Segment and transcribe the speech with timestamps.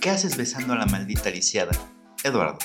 [0.00, 1.72] ¿Qué haces besando a la maldita lisiada?
[2.22, 2.58] Eduardo.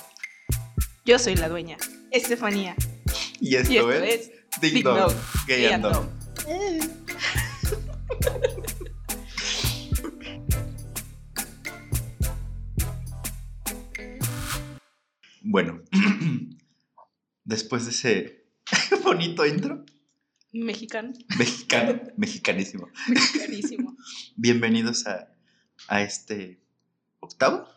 [1.06, 1.78] Yo soy la dueña,
[2.12, 2.76] Estefanía.
[3.40, 4.32] Y esto, Y esto es, es
[4.62, 5.16] Ding Ding Dong, Dong,
[5.48, 6.10] Gay and Dong.
[15.42, 15.82] Bueno,
[17.44, 18.46] después de ese
[19.04, 19.84] bonito intro,
[20.54, 23.96] Mexicano, mexicano, mexicanísimo, mexicanísimo.
[24.36, 25.34] bienvenidos a,
[25.88, 26.62] a este
[27.22, 27.68] octavo,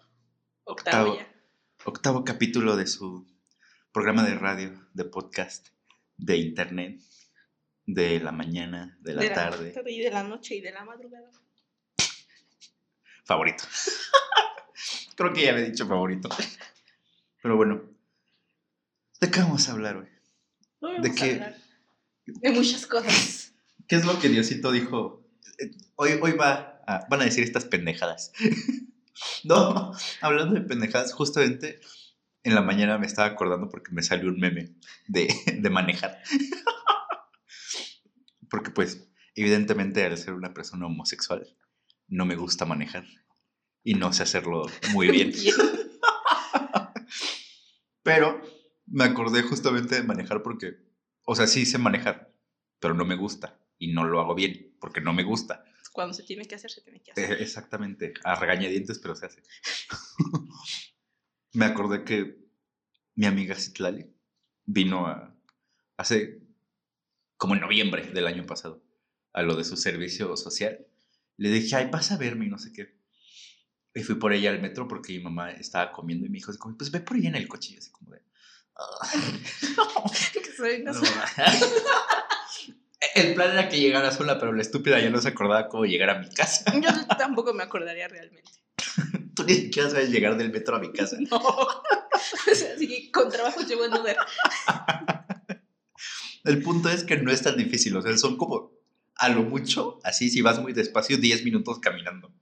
[0.65, 1.17] Octavo Octavo.
[1.17, 1.27] ya.
[1.85, 3.27] octavo capítulo de su
[3.93, 5.69] programa de radio, de podcast,
[6.17, 7.01] de internet,
[7.87, 11.31] de la mañana, de la tarde, Y de la noche y de la madrugada.
[13.25, 13.65] favorito.
[15.17, 16.29] Creo que ya me he dicho favorito.
[17.43, 17.83] Pero bueno,
[19.21, 20.07] ¿de qué vamos a hablar hoy?
[20.81, 21.25] ¿De vamos qué?
[21.31, 21.57] a hablar
[22.27, 23.53] de muchas cosas.
[23.87, 25.23] ¿Qué es lo que Diosito dijo?
[25.59, 28.33] Eh, Hoy, hoy va a- van a decir estas pendejadas.
[29.45, 31.81] no, hablando de pendejadas, justamente
[32.43, 34.75] en la mañana me estaba acordando porque me salió un meme
[35.09, 36.21] de, de manejar.
[38.51, 41.57] porque pues, evidentemente al ser una persona homosexual,
[42.09, 43.05] no me gusta manejar.
[43.83, 45.33] Y no sé hacerlo muy bien.
[48.03, 48.41] Pero
[48.87, 50.77] me acordé justamente de manejar porque,
[51.25, 52.33] o sea, sí sé manejar,
[52.79, 53.59] pero no me gusta.
[53.79, 55.65] Y no lo hago bien, porque no me gusta.
[55.95, 57.35] Cuando se tiene que hacer, se tiene que hacer.
[57.35, 59.45] Eh, Exactamente, a regañadientes, pero se hace.
[61.53, 62.37] me acordé que
[63.15, 64.13] mi amiga Citlali
[64.65, 65.33] vino a,
[65.97, 66.41] hace
[67.37, 68.83] como en noviembre del año pasado
[69.33, 70.85] a lo de su servicio social.
[71.37, 72.99] Le dije, ay, pasa a verme y no sé qué.
[73.95, 76.59] Y fui por ella al metro porque mi mamá estaba comiendo y me dijo, así
[76.59, 77.75] como, pues ve por ella en el coche.
[77.75, 78.21] Y así como de...
[78.75, 79.09] "Ah".
[80.33, 81.01] Que soy una No.
[83.15, 86.11] El plan era que llegara sola, pero la estúpida ya no se acordaba cómo llegar
[86.11, 86.65] a mi casa.
[86.81, 88.51] Yo tampoco me acordaría realmente.
[89.35, 91.17] Tú ni siquiera sabes llegar del metro a mi casa.
[91.31, 91.39] No.
[92.51, 92.75] O sea,
[93.13, 94.17] con trabajo llevo en Uber.
[96.45, 98.73] El punto es que no es tan difícil, o sea, son como
[99.17, 102.33] a lo mucho, así si vas muy despacio, 10 minutos caminando.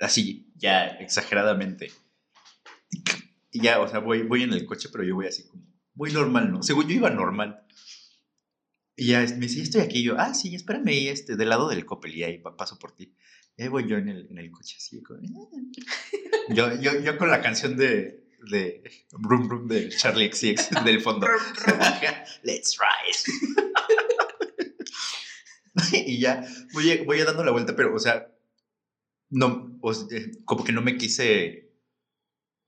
[0.00, 1.92] Así, ya exageradamente.
[3.50, 6.12] Y ya, o sea, voy, voy en el coche, pero yo voy así como, voy
[6.12, 6.62] normal, ¿no?
[6.62, 7.63] Según yo iba normal.
[8.96, 9.98] Y ya me dice, "Ya estoy aquí.
[10.00, 12.78] Y yo, ah, sí, espérame ahí, este, del lado del Coppel, y ahí pa- paso
[12.78, 13.12] por ti.
[13.56, 15.02] Y ahí voy yo en el, en el coche, así.
[15.02, 15.58] como, "Ah".
[16.54, 21.26] yo, yo, yo con la canción de, de Brum Brum de Charlie XCX del fondo.
[22.44, 23.18] Let's ride.
[26.06, 28.30] y ya voy, voy dando la vuelta, pero, o sea,
[29.30, 31.72] no, o sea, eh, como que no me quise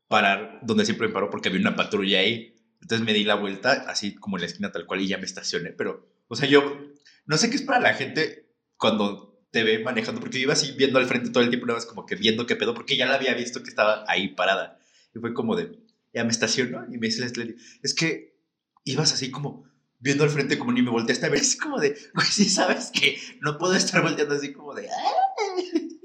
[0.08, 2.54] parar donde siempre me paro porque había una patrulla ahí.
[2.80, 5.24] Entonces me di la vuelta, así como en la esquina tal cual, y ya me
[5.24, 5.70] estacioné.
[5.72, 6.80] Pero, o sea, yo
[7.26, 10.72] no sé qué es para la gente cuando te ve manejando, porque yo iba así
[10.72, 13.06] viendo al frente todo el tiempo, nada más como que viendo qué pedo, porque ya
[13.06, 14.78] la había visto que estaba ahí parada.
[15.14, 15.78] Y fue como de,
[16.12, 18.36] ya me estacionó, y me dice Leslie, es que
[18.84, 19.64] ibas así como
[19.98, 22.90] viendo al frente como ni me volteaste a ver, es como de, güey, sí sabes
[22.92, 25.96] que no puedo estar volteando así como de, ay,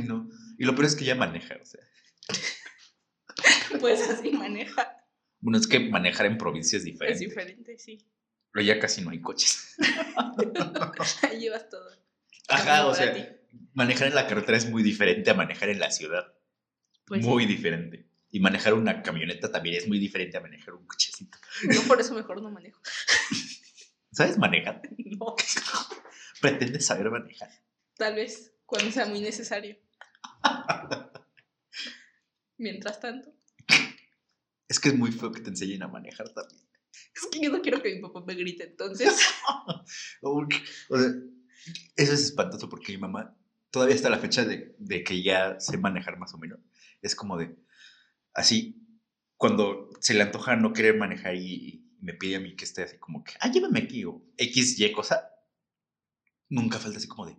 [0.06, 0.28] no.
[0.58, 1.80] Y lo peor es que ella maneja, o sea.
[3.80, 5.03] Pues así maneja.
[5.44, 7.18] Bueno, es que manejar en provincia es Es diferente.
[7.26, 7.98] diferente, sí.
[8.50, 9.76] Pero ya casi no hay coches.
[11.22, 11.86] Ahí llevas todo.
[12.48, 13.26] Ajá, o sea, ti.
[13.74, 16.32] manejar en la carretera es muy diferente a manejar en la ciudad.
[17.04, 17.28] Pues sí.
[17.28, 18.06] muy diferente.
[18.30, 21.36] Y manejar una camioneta también es muy diferente a manejar un cochecito.
[21.70, 22.80] Yo por eso mejor no manejo.
[24.12, 24.80] ¿Sabes manejar?
[24.96, 25.36] No,
[26.40, 27.50] Pretendes saber manejar.
[27.98, 29.76] tal vez cuando sea muy necesario.
[32.56, 33.33] Mientras tanto,
[34.74, 36.60] Es que es muy feo que te enseñen a manejar también.
[37.14, 39.14] es que yo no quiero que mi papá me grite, entonces.
[40.20, 40.48] O
[40.98, 41.14] sea,
[41.94, 43.38] eso es espantoso porque mi mamá,
[43.70, 46.58] todavía está la fecha de, de que ya sé manejar más o menos.
[47.02, 47.56] Es como de,
[48.32, 48.84] así,
[49.36, 52.82] cuando se le antoja no querer manejar y, y me pide a mí que esté
[52.82, 55.30] así como que, ah, llévame aquí o X, Y cosa,
[56.48, 57.38] nunca falta así como de,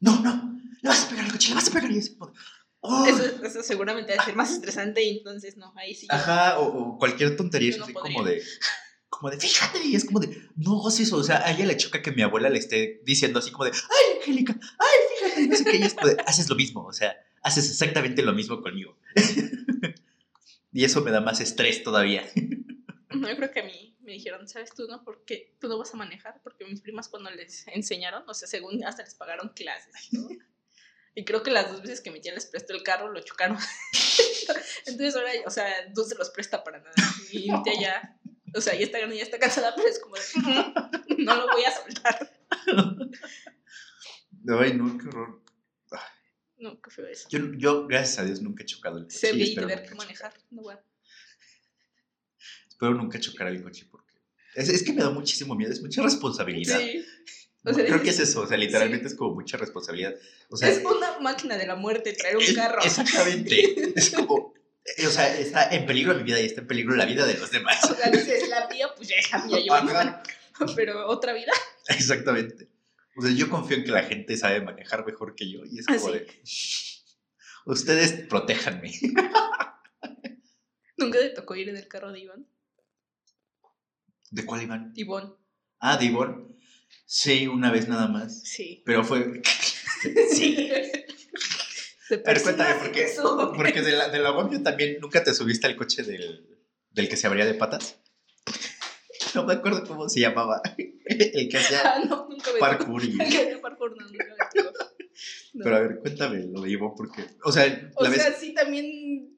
[0.00, 2.32] no, no, le vas a pegar al coche, le vas a pegar y así como
[2.32, 2.38] de,
[2.86, 3.06] "Oh".
[3.06, 6.06] Eso, eso seguramente va a ser más estresante y entonces no, ahí sí.
[6.10, 8.14] Ajá, o, o cualquier tontería, no así podría.
[8.14, 8.42] como de,
[9.08, 11.76] como de, fíjate, y es como de, no hagas eso, o sea, a ella le
[11.76, 15.56] choca que mi abuela le esté diciendo así como de, ay, Angélica, ay, fíjate, no
[15.56, 18.60] sé qué, y es como de, haces lo mismo, o sea, haces exactamente lo mismo
[18.60, 18.96] conmigo.
[20.72, 22.24] y eso me da más estrés todavía.
[23.10, 25.02] No, yo creo que a mí me dijeron, ¿sabes tú no?
[25.04, 28.84] Porque tú no vas a manejar, porque mis primas cuando les enseñaron, o sea, según
[28.84, 30.28] hasta les pagaron clases y todo.
[31.16, 33.56] Y creo que las dos veces que mi tía les prestó el carro lo chocaron.
[34.86, 35.66] Entonces ahora, o sea,
[35.96, 36.92] no se los presta para nada.
[37.32, 38.18] Y mi tía ya,
[38.54, 41.46] o sea, ya está grande, ya está cansada, pero es como de, "Ujú, no lo
[41.52, 42.32] voy a soltar.
[44.60, 45.42] Ay, no, qué horror.
[46.58, 47.28] No, qué feo eso.
[47.30, 49.28] Yo, yo, gracias a Dios, nunca he chocado el coche.
[49.28, 50.06] Y gay y espero tener nunca que chocar.
[50.06, 50.34] manejar.
[50.50, 50.80] No, bueno.
[52.68, 54.14] Espero nunca chocar el coche porque...
[54.54, 56.78] Es, es que me da muchísimo miedo, es mucha responsabilidad.
[56.78, 57.04] Sí.
[57.66, 60.14] O sea, Creo que es eso, o sea, literalmente es como mucha responsabilidad.
[60.48, 62.82] O sea, es una máquina de la muerte traer un es- carro.
[62.82, 63.92] Exactamente.
[63.98, 64.54] es como...
[64.96, 67.34] eh, O sea, está en peligro mi vida y está en peligro la vida de
[67.36, 67.82] los demás.
[67.90, 70.22] O sea, dices, la mía, pues ya es la mía, yo Ajá.
[70.74, 71.52] Pero otra vida.
[71.88, 72.68] Exactamente.
[73.18, 75.86] O sea, yo confío en que la gente sabe manejar mejor que yo y es
[75.88, 76.26] Ah, como de...
[77.66, 78.92] Ustedes protéjanme.
[80.96, 82.46] Nunca te tocó ir en el carro de Iván.
[84.30, 84.92] ¿De cuál iban?
[84.94, 85.32] Ivonne.
[85.78, 86.55] Ah, de Ivonne.
[87.06, 88.42] Sí, una vez nada más.
[88.42, 88.82] Sí.
[88.84, 89.40] Pero fue...
[90.30, 90.68] Sí.
[90.70, 93.08] A ver, cuéntame, personas ¿por que qué?
[93.08, 93.56] suben.
[93.56, 96.46] Porque de la, de la también nunca te subiste al coche del,
[96.90, 97.96] del que se abría de patas.
[99.34, 100.60] No me acuerdo cómo se llamaba.
[101.06, 102.58] El que hacía Ah, no, nunca me tocó.
[102.60, 103.04] parkour.
[103.04, 104.62] y- El que hacía parkour, no, nunca me.
[105.54, 105.64] No.
[105.64, 107.24] Pero a ver, cuéntame lo de Ivonne porque...
[107.42, 108.38] O sea, O la sea, vez...
[108.38, 109.36] sí, también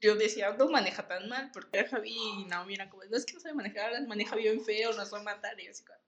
[0.00, 3.24] yo decía, no maneja tan mal, porque era Javi y Naomi eran como, no es
[3.24, 5.98] que no sabe manejar, maneja bien feo, nos va a matar, y así como,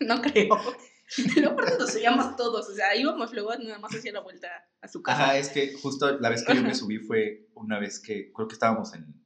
[0.06, 0.48] no creo.
[1.36, 4.48] Luego aparte nos subíamos todos, o sea, íbamos luego nada más hacia la vuelta
[4.80, 5.24] a su casa.
[5.24, 8.46] Ajá, es que justo la vez que yo me subí fue una vez que creo
[8.46, 9.20] que estábamos en,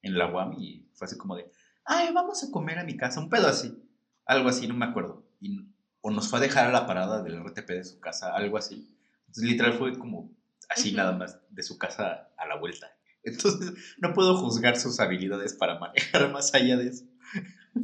[0.00, 1.50] en la UAM y fue así como de,
[1.84, 3.86] ay, vamos a comer a mi casa, un pedo así,
[4.24, 5.28] algo así, no me acuerdo.
[5.38, 8.56] Y, o nos fue a dejar a la parada del RTP de su casa, algo
[8.56, 8.90] así.
[9.26, 10.34] Entonces, literal fue como
[10.70, 12.96] así nada más de su casa a la vuelta.
[13.22, 17.04] Entonces, no puedo juzgar sus habilidades para manejar más allá de eso.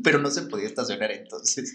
[0.03, 1.75] Pero no se podía estacionar entonces.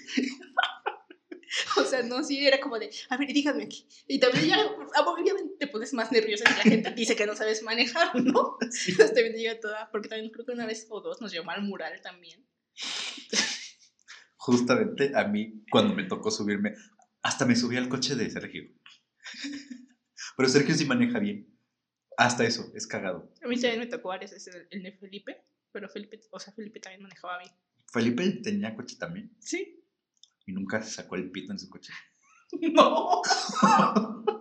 [1.77, 3.87] O sea, no, sí, era como de, a ver, díganme aquí.
[4.07, 4.65] Y también ya,
[5.05, 8.57] obviamente te pones más nerviosa si la gente dice que no sabes manejar, ¿no?
[8.61, 11.63] Entonces también llega toda, porque también creo que una vez o dos nos llevó al
[11.63, 12.45] mural también.
[14.35, 16.73] Justamente a mí, cuando me tocó subirme,
[17.21, 18.63] hasta me subí al coche de Sergio.
[20.35, 21.57] Pero Sergio sí maneja bien.
[22.17, 23.31] Hasta eso, es cagado.
[23.41, 26.53] A mí también me tocó Ares, es el, el de Felipe, pero Felipe, o sea,
[26.53, 27.51] Felipe también manejaba bien.
[27.91, 29.83] Felipe tenía coche también Sí.
[30.45, 31.93] y nunca sacó el pito en su coche.
[32.73, 33.21] No.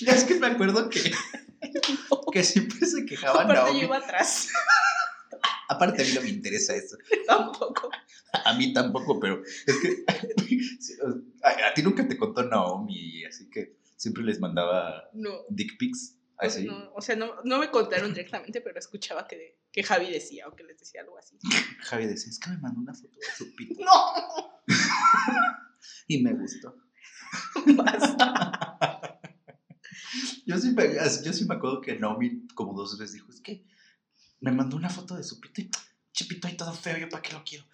[0.00, 1.00] Ya es que me acuerdo que,
[2.32, 3.80] que siempre se quejaban Aparte Naomi.
[3.80, 4.48] yo iba atrás.
[5.68, 6.96] Aparte a mí no me interesa eso.
[7.26, 7.90] Tampoco.
[8.44, 10.04] A mí tampoco, pero es que
[11.42, 15.30] a, a ti nunca te contó Naomi, así que siempre les mandaba No.
[15.50, 16.18] dick pics.
[16.44, 16.64] O, Así.
[16.64, 20.54] no, o sea, no, no me contaron directamente, pero escuchaba que, que Javi decía o
[20.54, 21.38] que les decía algo así.
[21.80, 24.62] Javi decía, es que me mandó una foto de su pito No.
[26.08, 26.76] y me gustó.
[27.76, 29.20] Basta.
[30.46, 33.64] Yo sí, me, yo sí me acuerdo que Naomi como dos veces dijo, es que
[34.40, 35.70] me mandó una foto de su pito y
[36.12, 37.64] chipito ahí todo feo, ¿yo para qué lo quiero?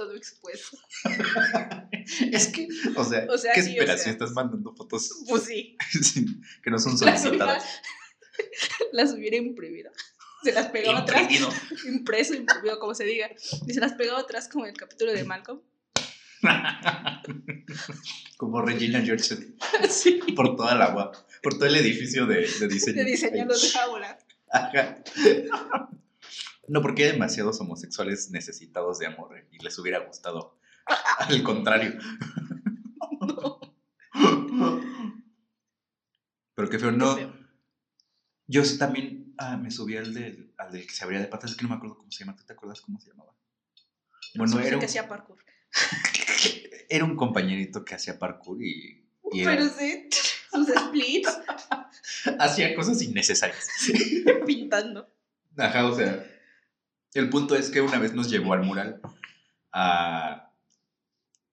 [0.00, 0.78] Todo expuesto.
[2.32, 4.04] es que, o sea, O sea, ¿qué sí, o esperas sea.
[4.04, 5.76] si estás mandando fotos Pues sí.
[6.64, 7.62] que no son solicitadas?
[8.92, 9.90] las hubiera imprimido.
[10.42, 11.28] Se las pegaba atrás.
[11.86, 13.28] Impreso, imprimido, como se diga.
[13.66, 15.60] Y se las pegaba atrás como en el capítulo de Malcolm.
[18.38, 19.36] Como Regina George
[19.90, 20.18] Sí.
[20.34, 21.12] por toda la agua,
[21.42, 22.96] por todo el edificio de, de diseño.
[22.96, 24.18] De diseño los dejaba volar.
[24.50, 25.02] Ajá.
[26.70, 30.56] No, porque hay demasiados homosexuales necesitados de amor eh, y les hubiera gustado.
[31.18, 31.98] Al contrario.
[36.54, 37.16] Pero qué feo, no.
[37.16, 37.34] Qué feo.
[38.46, 41.50] Yo sí también ah, me subí al del, al del que se abría de patas,
[41.52, 42.36] es que no me acuerdo cómo se llama.
[42.36, 43.34] ¿Tú te acuerdas cómo se llamaba?
[44.36, 45.38] Bueno, era un, que hacía parkour.
[46.88, 50.08] era un compañerito que hacía parkour y, y era- Pero sí,
[50.52, 51.36] sus splits
[52.38, 53.68] hacía cosas innecesarias.
[54.46, 55.08] pintando.
[55.56, 56.24] Ajá, o sea,
[57.14, 59.00] el punto es que una vez nos llevó al mural
[59.72, 60.52] a...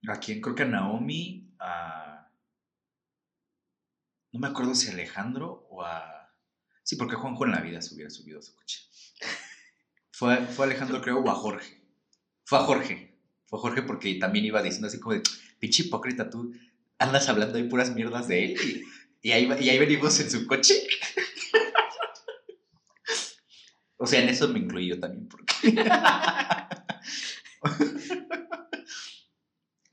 [0.07, 0.41] ¿A quién?
[0.41, 2.29] Creo que a Naomi, a...
[4.31, 6.33] No me acuerdo si a Alejandro o a...
[6.83, 8.81] Sí, porque Juanjo en la vida se hubiera subido a su coche.
[10.11, 11.81] Fue, fue Alejandro, creo, o a Jorge.
[12.43, 13.19] Fue a Jorge.
[13.45, 15.23] Fue a Jorge porque también iba diciendo así como de,
[15.59, 16.53] pinche hipócrita, tú
[16.99, 18.83] andas hablando de puras mierdas de él
[19.21, 20.75] y, ahí, y ahí venimos en su coche.
[23.97, 25.53] O sea, en eso me incluí yo también, porque...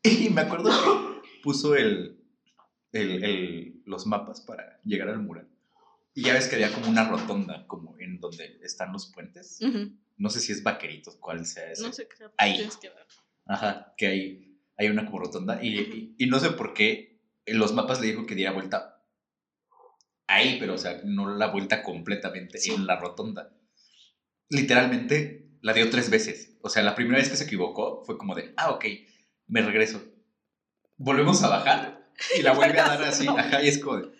[0.02, 2.20] y me acuerdo que puso el,
[2.92, 5.49] el- el- los mapas para llegar al mural.
[6.14, 9.58] Y ya ves que había como una rotonda, como en donde están los puentes.
[10.16, 11.82] No sé si es vaqueritos, cuál sea ese.
[11.82, 12.54] No sé qué Ahí.
[12.56, 13.06] tienes que ver.
[13.46, 15.62] Ajá, que hay, hay una como rotonda.
[15.62, 19.02] Y, y- y no sé por qué en los mapas le dijo que diera vuelta
[20.26, 22.70] ahí, pero o sea, no la vuelta completamente Sí.
[22.73, 23.52] en la rotonda.
[24.54, 26.56] Literalmente la dio tres veces.
[26.62, 28.84] O sea, la primera vez que se equivocó fue como de, ah, ok,
[29.49, 30.02] me regreso.
[30.96, 34.12] Volvemos a bajar y la vuelve a dar así, ajá, y es como de-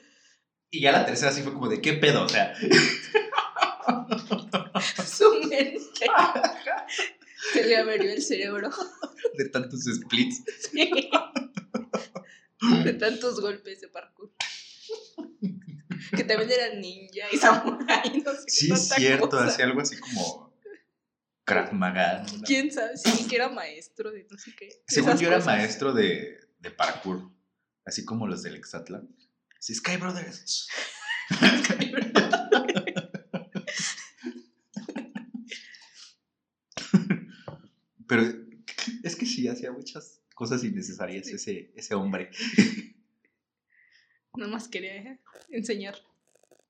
[0.71, 2.25] Y ya la tercera sí fue como de, ¿qué pedo?
[2.25, 2.55] O sea,
[5.07, 5.81] Su mente.
[7.53, 8.71] Se le abrió el cerebro.
[9.39, 10.43] de tantos splits.
[10.73, 10.91] Sí.
[12.83, 14.33] De tantos golpes de parkour.
[16.17, 20.55] Que también era ninja y samurai, no sé Sí, es cierto, hacía algo así como
[21.45, 22.25] Krav Maga.
[22.47, 22.97] ¿Quién sabe?
[22.97, 24.69] Sí, que era maestro de no sé qué.
[24.87, 25.55] Según esas yo era cosas.
[25.55, 27.31] maestro de, de parkour,
[27.85, 29.09] así como los del Exatlan.
[29.61, 30.69] Sí, Sky Brothers.
[38.07, 38.23] Pero
[39.03, 42.31] es que sí, hacía muchas cosas innecesarias ese, ese hombre.
[44.37, 45.97] Nada más quería enseñar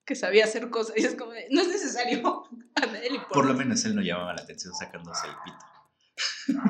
[0.05, 0.97] que sabía hacer cosas.
[0.97, 2.45] Y es como, de, no es necesario.
[2.75, 3.35] A nadie le importa.
[3.35, 6.61] Por lo menos él no llamaba la atención sacándose el pito.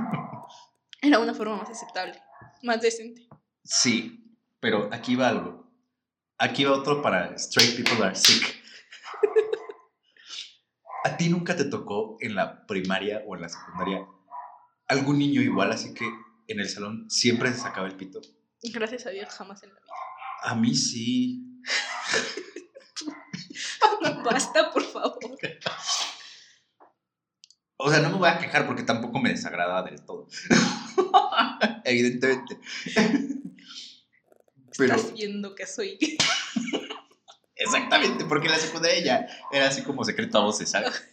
[1.02, 2.14] Era una forma más aceptable,
[2.62, 3.26] más decente.
[3.62, 5.70] Sí, pero aquí va algo.
[6.38, 8.62] Aquí va otro para Straight People Are Sick.
[11.04, 14.06] ¿A ti nunca te tocó en la primaria o en la secundaria
[14.88, 16.06] algún niño igual, así que
[16.48, 18.20] en el salón siempre se sacaba el pito?
[18.72, 19.92] Gracias a Dios, jamás en la vida.
[20.44, 21.40] A mí sí.
[24.24, 25.18] Basta, por favor.
[27.78, 30.28] O sea, no me voy a quejar porque tampoco me desagradaba del todo.
[31.84, 32.60] Evidentemente.
[34.76, 35.98] Pero Estás viendo que soy.
[37.56, 41.08] exactamente, porque en la secundaria ya era así como secreto a voces, ¿sabes?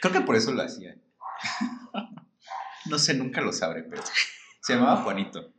[0.00, 0.96] Creo que por eso lo hacía.
[2.86, 4.02] No sé, nunca lo sabré, pero
[4.62, 5.52] se llamaba Juanito.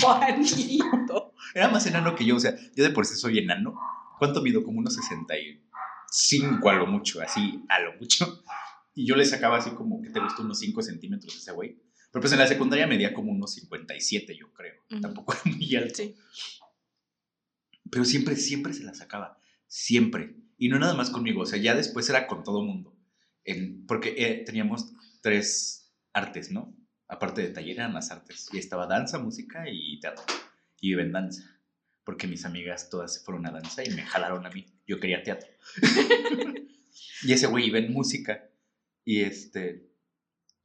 [0.00, 1.33] Juanito.
[1.54, 3.78] Era más enano que yo, o sea, yo de por sí soy enano.
[4.18, 4.64] ¿Cuánto mido?
[4.64, 8.42] Como unos 65 a lo mucho, así a lo mucho.
[8.94, 10.42] Y yo le sacaba así como, que te gustó?
[10.42, 11.80] Unos 5 centímetros ese güey.
[12.12, 14.74] Pero pues en la secundaria medía como unos 57, yo creo.
[14.90, 15.00] Ujú.
[15.00, 15.94] Tampoco era muy alto.
[15.96, 16.16] Sí.
[17.90, 19.38] Pero siempre, siempre se la sacaba.
[19.66, 20.36] Siempre.
[20.56, 22.96] Y no nada más conmigo, o sea, ya después era con todo mundo.
[23.44, 24.92] En, porque eh, teníamos
[25.22, 26.76] tres artes, ¿no?
[27.08, 28.48] Aparte de taller eran las artes.
[28.52, 30.24] Y estaba danza, música y teatro.
[30.84, 31.42] Y iba en danza.
[32.04, 34.66] Porque mis amigas todas se fueron a danza y me jalaron a mí.
[34.86, 35.48] Yo quería teatro.
[37.22, 38.50] y ese güey iba en música.
[39.02, 39.88] Y este.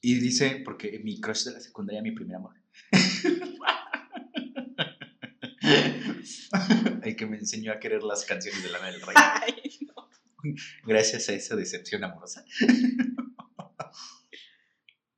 [0.01, 2.53] Y dice, porque mi crush de la secundaria, mi primer amor.
[7.03, 9.15] El que me enseñó a querer las canciones de Lana del Rey.
[9.15, 10.09] Ay, no.
[10.85, 12.43] Gracias a esa decepción amorosa.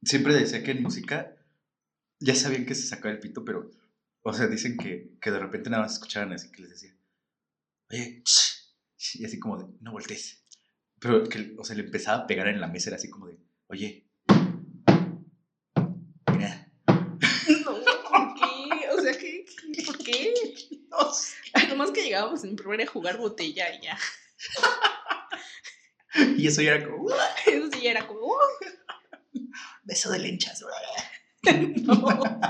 [0.03, 1.35] Siempre decía que en música
[2.19, 3.71] ya sabían que se sacaba el pito, pero,
[4.23, 6.95] o sea, dicen que, que de repente nada más escuchaban así que les decía,
[7.91, 8.75] oye, ch",
[9.15, 10.43] y así como de, no voltees.
[10.99, 13.37] Pero que, o sea, le empezaba a pegar en la mesa, era así como de,
[13.67, 14.07] oye,
[16.31, 16.71] mira,
[17.65, 18.89] No, ¿por qué?
[18.95, 19.45] O sea, ¿qué?
[19.73, 20.33] qué- ¿Por qué?
[20.89, 21.35] no sé.
[21.69, 23.97] Nomás que llegábamos en primaria a jugar botella y ya.
[26.37, 27.11] Y eso ya era como, "Uh,
[27.47, 28.35] Eso sí era como, "Uh".
[29.83, 30.61] beso de lenchas.
[31.83, 32.41] no.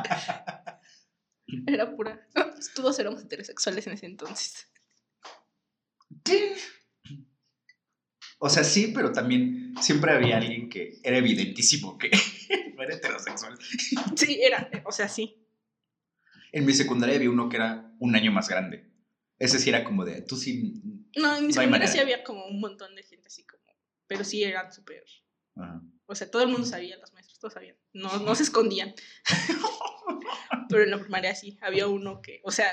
[1.68, 2.28] Era pura.
[2.76, 4.68] Todos éramos heterosexuales en ese entonces.
[6.24, 6.56] ¿Qué?
[8.40, 12.10] O sea, sí, pero también siempre había alguien que era evidentísimo que
[12.76, 13.58] no era heterosexual.
[14.16, 15.48] Sí, era, o sea, sí.
[16.52, 18.90] En mi secundaria había uno que era un año más grande.
[19.38, 20.82] Ese sí era como de, tú sí...
[21.16, 23.64] No, en mi No secundaria sí había como un montón de gente así como.
[24.08, 25.04] Pero sí eran súper.
[26.06, 27.76] O sea, todo el mundo sabía, los maestros todos sabían.
[27.94, 28.94] No, no se escondían.
[30.70, 32.68] Pero en la primaria sí, había uno que, o sea,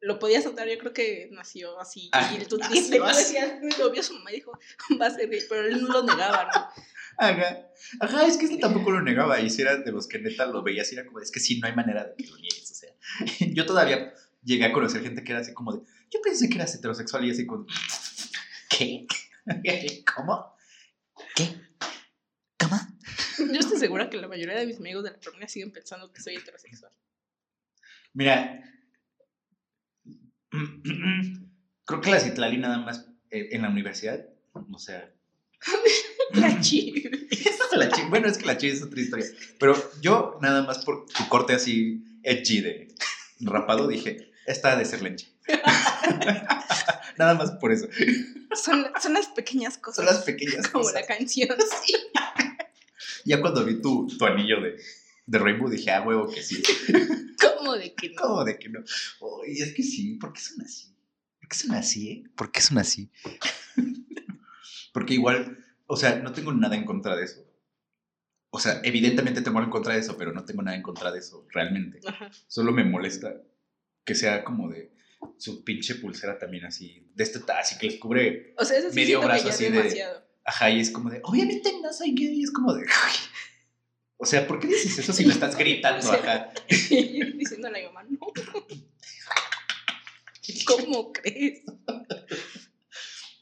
[0.00, 2.10] lo podías notar, yo creo que nació así.
[2.12, 4.52] Ah, y tú, y tú decías, lo vio su mamá y dijo,
[5.00, 6.68] va a ser gay, pero él no lo negaba, ¿no?
[7.18, 7.68] Ajá.
[8.00, 9.40] Ajá, es que este tampoco lo negaba.
[9.40, 11.60] Y si era de los que neta lo veías, y era como, es que sí,
[11.60, 12.70] no hay manera de que lo niegues.
[12.70, 12.90] O sea,
[13.52, 14.12] yo todavía
[14.42, 17.30] llegué a conocer gente que era así como de, yo pensé que eras heterosexual y
[17.30, 17.66] así como,
[18.70, 19.06] ¿qué?
[20.16, 20.56] ¿Cómo?
[21.36, 21.48] ¿Qué?
[23.38, 26.20] Yo estoy segura que la mayoría de mis amigos de la primaria siguen pensando que
[26.22, 26.92] soy heterosexual.
[28.14, 28.62] Mira,
[31.84, 35.10] creo que la Citlali nada más eh, en la universidad, o sea,
[36.34, 37.04] La chi.
[37.30, 39.26] esa es la chi- bueno, es que la chi es otra historia,
[39.58, 42.88] pero yo nada más por tu corte así edgy de
[43.40, 45.28] rapado dije, esta ha de ser lenche.
[47.18, 47.86] nada más por eso.
[48.54, 50.04] Son, son las pequeñas Son cosas.
[50.04, 51.00] las pequeñas como cosas.
[51.00, 51.48] la canción.
[51.84, 51.94] Sí.
[53.24, 54.76] Ya cuando vi tu, tu anillo de,
[55.26, 56.62] de Rainbow dije, ah, huevo que sí.
[57.40, 58.22] ¿Cómo de que no?
[58.22, 58.80] ¿Cómo de que no?
[59.46, 60.94] y es que sí, ¿por qué son así?
[61.40, 62.24] ¿Por qué son así, eh?
[62.36, 63.10] ¿Por qué son así?
[64.92, 67.46] Porque igual, o sea, no tengo nada en contra de eso.
[68.50, 71.10] O sea, evidentemente tengo algo en contra de eso, pero no tengo nada en contra
[71.10, 72.00] de eso, realmente.
[72.06, 72.30] Ajá.
[72.48, 73.34] Solo me molesta
[74.04, 74.92] que sea como de
[75.38, 78.96] su pinche pulsera también así, de este así que les cubre, O sea, eso sí
[78.96, 80.21] Medio brazo así de- demasiado.
[80.44, 83.14] Ajá, y es como de, obviamente no soy gay, y es como de, "Ay".
[84.16, 86.18] o sea, ¿por qué dices eso si lo estás gritando, yo
[87.36, 88.18] diciendo a la mamá, no.
[90.66, 91.62] ¿Cómo crees?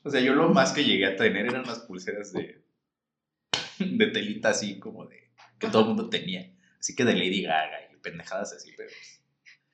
[0.02, 2.62] O sea, yo lo más que llegué a tener eran las pulseras de,
[3.78, 7.92] de telita así como de, que todo el mundo tenía, así que de Lady Gaga
[7.92, 8.90] y pendejadas así, pero...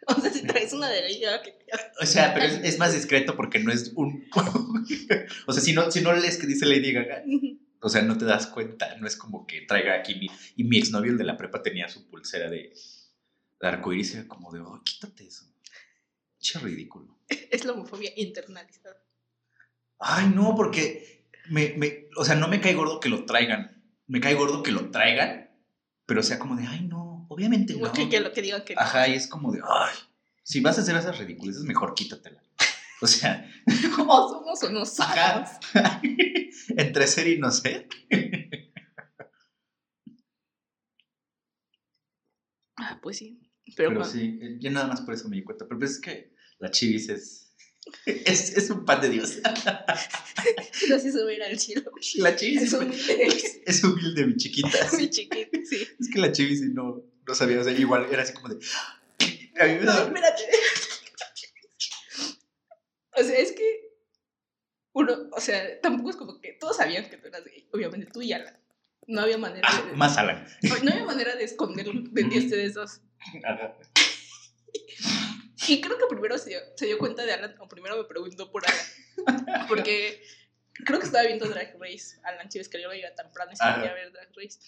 [0.17, 1.59] O sea, si traes una de Gaga que
[2.01, 4.25] O sea, pero es, es más discreto porque no es un...
[5.47, 7.25] o sea, si no, si no lees que dice Lady Gaga,
[7.81, 10.29] o sea, no te das cuenta, no es como que traiga aquí mi...
[10.55, 12.73] Y mi exnovio, el de la prepa, tenía su pulsera de,
[13.61, 15.45] de arcoíris era como de, oh, quítate eso.
[16.39, 17.19] Che ridículo.
[17.29, 19.03] es la homofobia internalizada.
[19.99, 23.83] Ay, no, porque me, me, o sea, no me cae gordo que lo traigan.
[24.07, 25.51] Me cae gordo que lo traigan,
[26.07, 26.96] pero sea como de, ay, no,
[27.37, 27.81] obviamente no.
[27.81, 28.81] Como que, que lo que digan que no.
[28.81, 29.95] Ajá, y es como de, ay,
[30.43, 32.43] si vas a hacer esas ridiculeces, mejor quítatela.
[33.03, 33.47] O sea,
[34.09, 35.01] O somos o no somos.
[35.01, 36.01] Ajá.
[36.79, 37.87] entre ser y no ser.
[42.77, 43.39] Ah, pues sí.
[43.77, 45.67] Pero, sí, eh, yo nada más por eso me di cuenta.
[45.69, 47.55] Pero pues es que la chivis es,
[48.07, 49.41] es, es un pan de Dios.
[49.45, 51.93] así se va a ir al cielo.
[52.17, 53.29] La chivis Es humilde.
[53.67, 54.79] es humilde, mi chiquita.
[54.97, 55.87] Mi chiquito, sí.
[56.01, 58.65] Es que la chivis no, no sabía, o sea, igual era así como de...
[59.61, 60.43] A me No, espérate.
[63.19, 63.87] O sea, es que
[64.93, 68.21] uno, o sea, tampoco es como que todos sabían que tú eras gay, obviamente tú
[68.23, 68.59] y Alan.
[69.07, 70.47] No había manera Ah, de, más Alan.
[70.83, 73.01] no había manera de esconderlo de ustedes dos.
[73.45, 73.77] Ajá.
[75.69, 78.51] Y creo que primero se dio, se dio cuenta de Alan, o primero me preguntó
[78.51, 79.67] por Alan.
[79.69, 80.23] Porque
[80.85, 82.19] creo que estaba viendo Drag Race.
[82.25, 84.59] Alan Chivis que yo iba temprano y se quería ver Drag Race.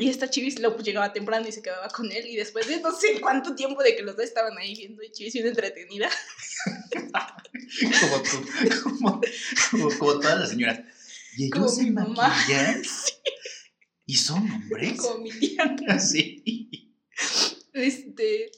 [0.00, 2.26] Y esta Chivis luego pues, llegaba temprano y se quedaba con él.
[2.26, 5.10] Y después de no sé cuánto tiempo de que los dos estaban ahí viendo, y
[5.10, 6.08] Chivis bien entretenida.
[8.00, 8.46] Como tú,
[8.82, 9.20] como,
[9.70, 10.80] como, como todas las señoras.
[11.36, 12.34] Y Como ellos se mi mamá.
[14.06, 15.00] y son hombres.
[15.00, 15.76] Como mi tía.
[15.88, 16.92] Así.
[17.72, 18.50] Este.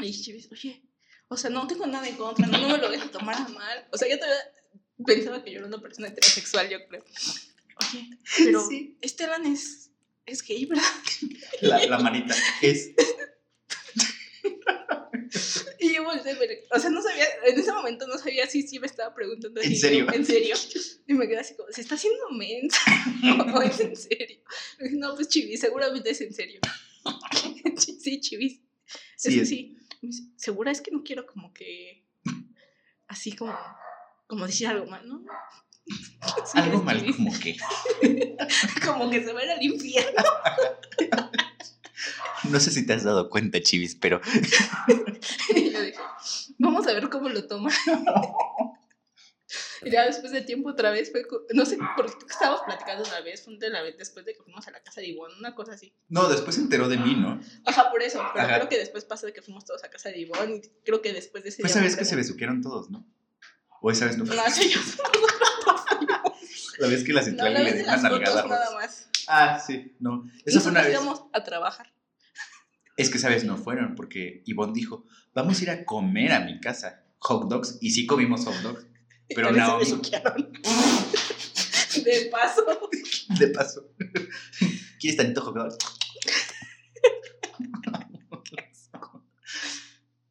[0.00, 0.82] Y Chivis, oye,
[1.28, 3.88] o sea, no tengo nada en contra, no, no me lo dejes tomar a mal.
[3.92, 4.42] O sea, yo todavía
[5.06, 7.04] pensaba que yo era una persona heterosexual, yo creo.
[7.92, 8.98] Oye, pero Sí.
[9.00, 9.83] este Alan es,
[10.26, 10.84] es gay, ¿verdad?
[11.60, 12.90] La, la manita es.
[15.78, 18.62] Y yo volteé a ver, o sea, no sabía, en ese momento no sabía si
[18.62, 20.06] sí me estaba preguntando ¿En así, serio?
[20.12, 20.54] En serio.
[21.06, 22.78] Y me quedé así como, ¿se está haciendo mensa?
[23.54, 24.40] ¿O es en serio?
[24.80, 26.60] Y dije, No, pues Chivis, seguramente es en serio.
[28.00, 28.60] sí, Chivis.
[29.16, 29.78] Sí, es que es- sí.
[30.36, 32.04] Segura es que no quiero como que,
[33.08, 33.56] así como,
[34.26, 35.24] como decir algo mal, ¿no?
[36.46, 37.56] Sí, Algo mal, como que.
[38.84, 40.22] Como que se va a ir al infierno.
[42.44, 44.20] No sé si te has dado cuenta, Chivis, pero.
[45.54, 45.98] Y yo dije,
[46.58, 47.70] vamos a ver cómo lo toma.
[49.82, 53.20] Y ya después de tiempo otra vez fue, no sé por qué estábamos platicando una
[53.20, 55.54] vez, fue de la vez después de que fuimos a la casa de Ivonne, una
[55.54, 55.94] cosa así.
[56.08, 57.38] No, después se enteró de mí, ¿no?
[57.66, 58.56] Ajá, por eso, pero Ajá.
[58.56, 61.12] creo que después pasó de que fuimos todos a casa de Ivonne y creo que
[61.12, 63.06] después de ese Pues día esa vez me que se besuquearon todos, ¿no?
[63.82, 64.34] O esa vez no fue.
[64.34, 64.80] No, ese yo-
[66.78, 68.76] La vez que la no, Citlali la le dio una nalgada nada rosa.
[68.76, 69.08] más.
[69.28, 70.24] Ah, sí, no.
[70.44, 70.92] Esa fue una vez.
[70.92, 71.92] íbamos a trabajar.
[72.96, 75.04] Es que esa vez no fueron, porque Ivonne dijo:
[75.34, 77.78] Vamos a ir a comer a mi casa hot dogs.
[77.80, 78.86] Y sí comimos hot dogs.
[79.34, 79.84] Pero se Naomi-.
[82.04, 82.64] De paso.
[83.38, 83.88] De paso.
[85.00, 85.76] ¿Quieres tantito hot dogs?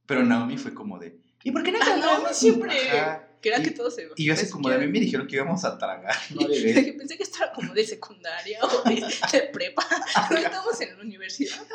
[0.05, 1.19] Pero Naomi fue como de.
[1.43, 3.27] ¿Y por qué no Ah, Naomi siempre- Ajá.
[3.43, 5.27] Que era Y- que todos se Y yo así como de a mí me dijeron
[5.27, 9.41] que íbamos a tragar, no Pensé que esto era como de secundaria o de, de
[9.51, 9.85] prepa.
[10.31, 11.61] No estamos en la universidad.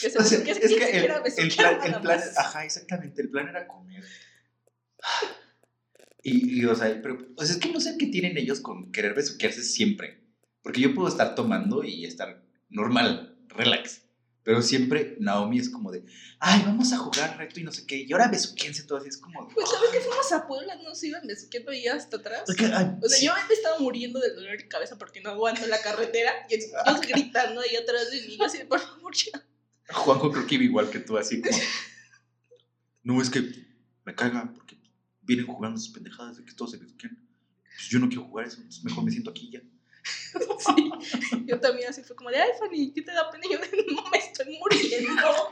[0.00, 1.94] Que se O sea, que es que se el, el plan, el
[2.36, 4.02] ajá, exactamente, el plan era comer.
[6.22, 8.90] Y, y, o sea, pero, o sea, es que no sé qué tienen ellos con
[8.92, 10.20] querer besuquearse siempre.
[10.62, 14.02] Porque yo puedo estar tomando y estar normal, relax.
[14.44, 16.04] Pero siempre Naomi es como de,
[16.38, 18.04] ay, vamos a jugar reto y no sé qué.
[18.06, 21.08] Y ahora besuquense todo así, es como Pues sabes que fuimos a Puebla, no se
[21.08, 22.42] iban besuqueando ahí hasta atrás.
[22.46, 23.24] "Es que, ay, O sea, sí".
[23.26, 26.70] yo me estaba muriendo del dolor de cabeza porque no aguanto la carretera y ellos
[27.08, 28.38] gritando ahí atrás de mí.
[28.44, 29.42] Así, de, por favor, ya.
[29.94, 31.56] Juanjo creo que iba igual que tú, así como,
[33.02, 33.40] no, es que
[34.04, 34.76] me caga porque
[35.22, 37.18] vienen jugando sus pendejadas de que todos se besuquean.
[37.62, 39.62] Pues yo no quiero jugar eso, mejor me siento aquí y ya.
[40.58, 40.90] Sí.
[41.46, 43.44] Yo también así fue como de, ay, Fanny, ¿qué te da pena?
[43.46, 43.58] Y yo,
[43.94, 45.48] no me estoy muriendo.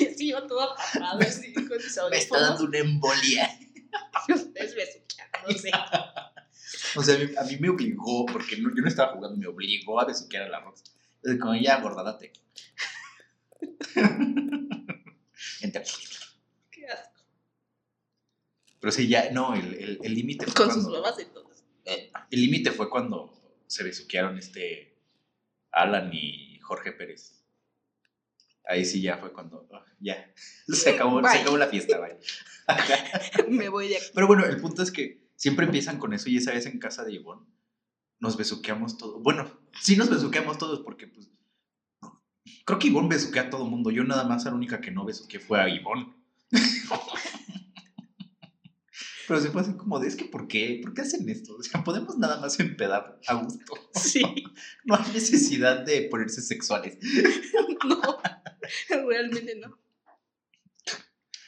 [0.00, 2.68] Y así yo todo apagado, así con mis Me está dando audífonos.
[2.68, 3.58] una embolia.
[4.28, 5.70] Y ustedes besuqueándose.
[6.96, 9.46] O sea, a mí, a mí me obligó, porque no- yo no estaba jugando, me
[9.46, 10.82] obligó a besuquear a la Rox.
[11.16, 12.32] Entonces, como ya, gordadate.
[15.60, 15.82] Entra.
[16.70, 17.22] Qué asco.
[18.80, 21.43] Pero sí, ya, no, el el- el límite fue Con cuando- sus babas de todos.
[21.84, 23.32] Eh, el límite fue cuando
[23.66, 24.96] se besuquearon este
[25.70, 27.42] Alan y Jorge Pérez.
[28.66, 30.32] Ahí sí ya fue cuando ah, ya
[30.68, 32.18] se acabó, se acabó la fiesta, vaya.
[33.48, 34.06] Me voy de aquí.
[34.14, 37.04] Pero bueno, el punto es que siempre empiezan con eso y esa vez en casa
[37.04, 37.46] de Ivonne
[38.20, 39.22] nos besuqueamos todos.
[39.22, 41.30] Bueno, sí nos besuqueamos todos porque pues
[42.64, 43.90] creo que Ivonne besuquea a todo mundo.
[43.90, 46.14] Yo nada más la única que no besuqué fue a Ivonne.
[49.26, 50.80] Pero se fue así como de, es que ¿por qué?
[50.82, 51.56] ¿Por qué hacen esto?
[51.56, 53.74] O sea, podemos nada más empedar a gusto.
[53.94, 54.22] Sí,
[54.84, 56.98] No hay necesidad de ponerse sexuales.
[57.88, 58.18] no.
[58.88, 59.78] Realmente no.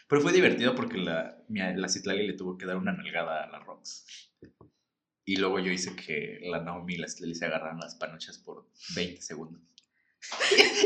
[0.08, 3.58] Pero fue divertido porque la, la Citlali le tuvo que dar una nalgada a la
[3.58, 4.04] Rox.
[5.24, 8.70] Y luego yo hice que la Naomi y la Citlali se agarraran las panochas por
[8.94, 9.60] 20 segundos.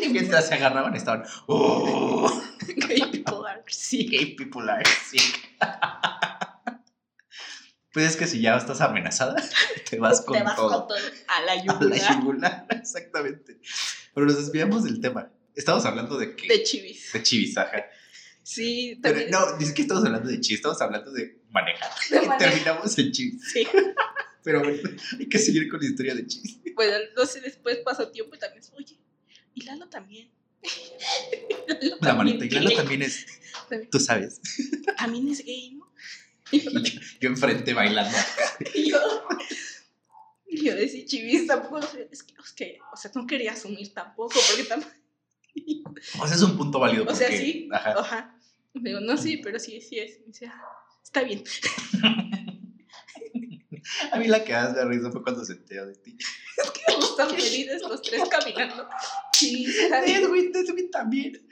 [0.02, 2.42] y mientras se agarraban estaban, ¡Oh!
[2.88, 4.10] Gay people are sick.
[4.10, 5.50] Gay people are sick.
[7.92, 9.36] Pues es que si ya estás amenazada,
[9.90, 10.86] te vas con Te vas todo.
[10.86, 10.98] con todo
[11.28, 13.60] a la A la yugular yugular, exactamente.
[14.14, 15.30] Pero nos desviamos del tema.
[15.54, 16.48] Estamos hablando de qué?
[16.48, 17.12] de chivis.
[17.12, 17.84] De chivisaja.
[18.42, 19.30] Sí, Pero también.
[19.30, 21.90] no, dice que estamos hablando de chi, estamos hablando de manejar.
[22.10, 22.38] De y manejar.
[22.38, 23.38] terminamos en chi.
[23.38, 23.66] Sí.
[24.42, 24.78] Pero bueno,
[25.18, 26.62] hay que seguir con la historia de chi.
[26.74, 28.64] Bueno, no sé, después pasó tiempo y también.
[28.76, 28.98] Oye,
[29.54, 30.30] y Lalo también.
[31.68, 32.44] Lalo La manita.
[32.46, 32.50] Y.
[32.50, 33.26] Lalo también es,
[33.68, 33.90] También.
[33.90, 34.40] tú sabes,
[34.96, 35.89] También es gay, ¿no?
[36.52, 38.16] Yo, yo enfrente bailando.
[38.74, 38.98] y yo,
[40.46, 41.78] y yo decía, chivis, tampoco.
[42.10, 44.94] Es que, es que, o sea, no quería asumir tampoco, porque tampoco.
[46.20, 47.04] O sea, es un punto válido.
[47.08, 47.68] O sea, porque- sí.
[47.72, 47.92] Ajá.
[47.98, 48.36] Ajá.
[48.74, 50.20] Digo, no, sí, pero sí, sí es.
[50.20, 50.62] Me dice, "Ah,
[51.02, 51.42] está bien.
[54.12, 56.16] A mí la que más me risa fue cuando se enteró de ti.
[57.00, 58.88] Están felices los tres caminando.
[59.32, 59.66] Sí,
[60.06, 61.48] Edwin, Edwin también.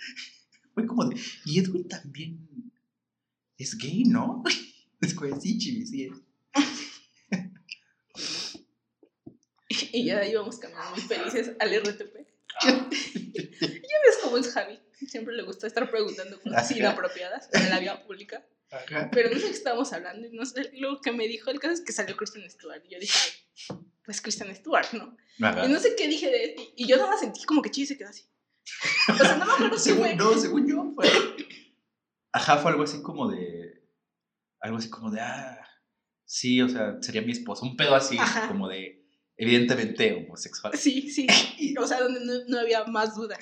[0.74, 2.48] Fue como de, y Edwin también
[3.56, 4.42] es gay, ¿no?
[5.00, 6.10] Es como, sí.
[9.92, 12.16] Y ya íbamos caminando muy felices al RTP.
[12.64, 14.80] ya ves cómo es Javi.
[15.06, 18.44] Siempre le gusta estar preguntando cosas inapropiadas en la vía pública.
[18.70, 19.10] Ajá.
[19.12, 20.26] Pero no sé qué estábamos hablando.
[20.26, 22.82] Y no sé, lo que me dijo el caso es que salió Kristen Stewart.
[22.86, 23.18] Y yo dije,
[24.04, 25.16] pues Kristen Stewart, ¿no?
[25.40, 25.66] Ajá.
[25.66, 26.56] Y no sé qué dije de.
[26.76, 28.24] Y, y yo nada más sentí como que Chivi se quedó así.
[29.08, 30.16] O sea, no me acuerdo Según, fue.
[30.16, 31.08] no, según yo, fue.
[32.32, 33.77] Ajá, fue algo así como de.
[34.60, 35.20] Algo así como de.
[35.20, 35.58] Ah,
[36.24, 37.64] sí, o sea, sería mi esposo.
[37.64, 38.48] Un pedo así, Ajá.
[38.48, 39.04] como de.
[39.36, 40.72] Evidentemente homosexual.
[40.76, 41.26] Sí, sí.
[41.80, 43.38] O sea, donde no, no había más duda.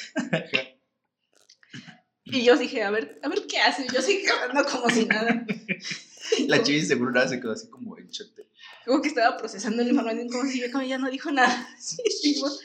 [2.26, 3.87] Y yo dije, a ver, a ver qué hace.
[3.92, 5.46] Yo seguí hablando como si nada.
[6.48, 8.48] La chivi seguro nada se quedó así como en de,
[8.85, 11.68] Como que estaba procesando la información, como si como ya no dijo nada.
[11.79, 12.61] Sí, seguimos,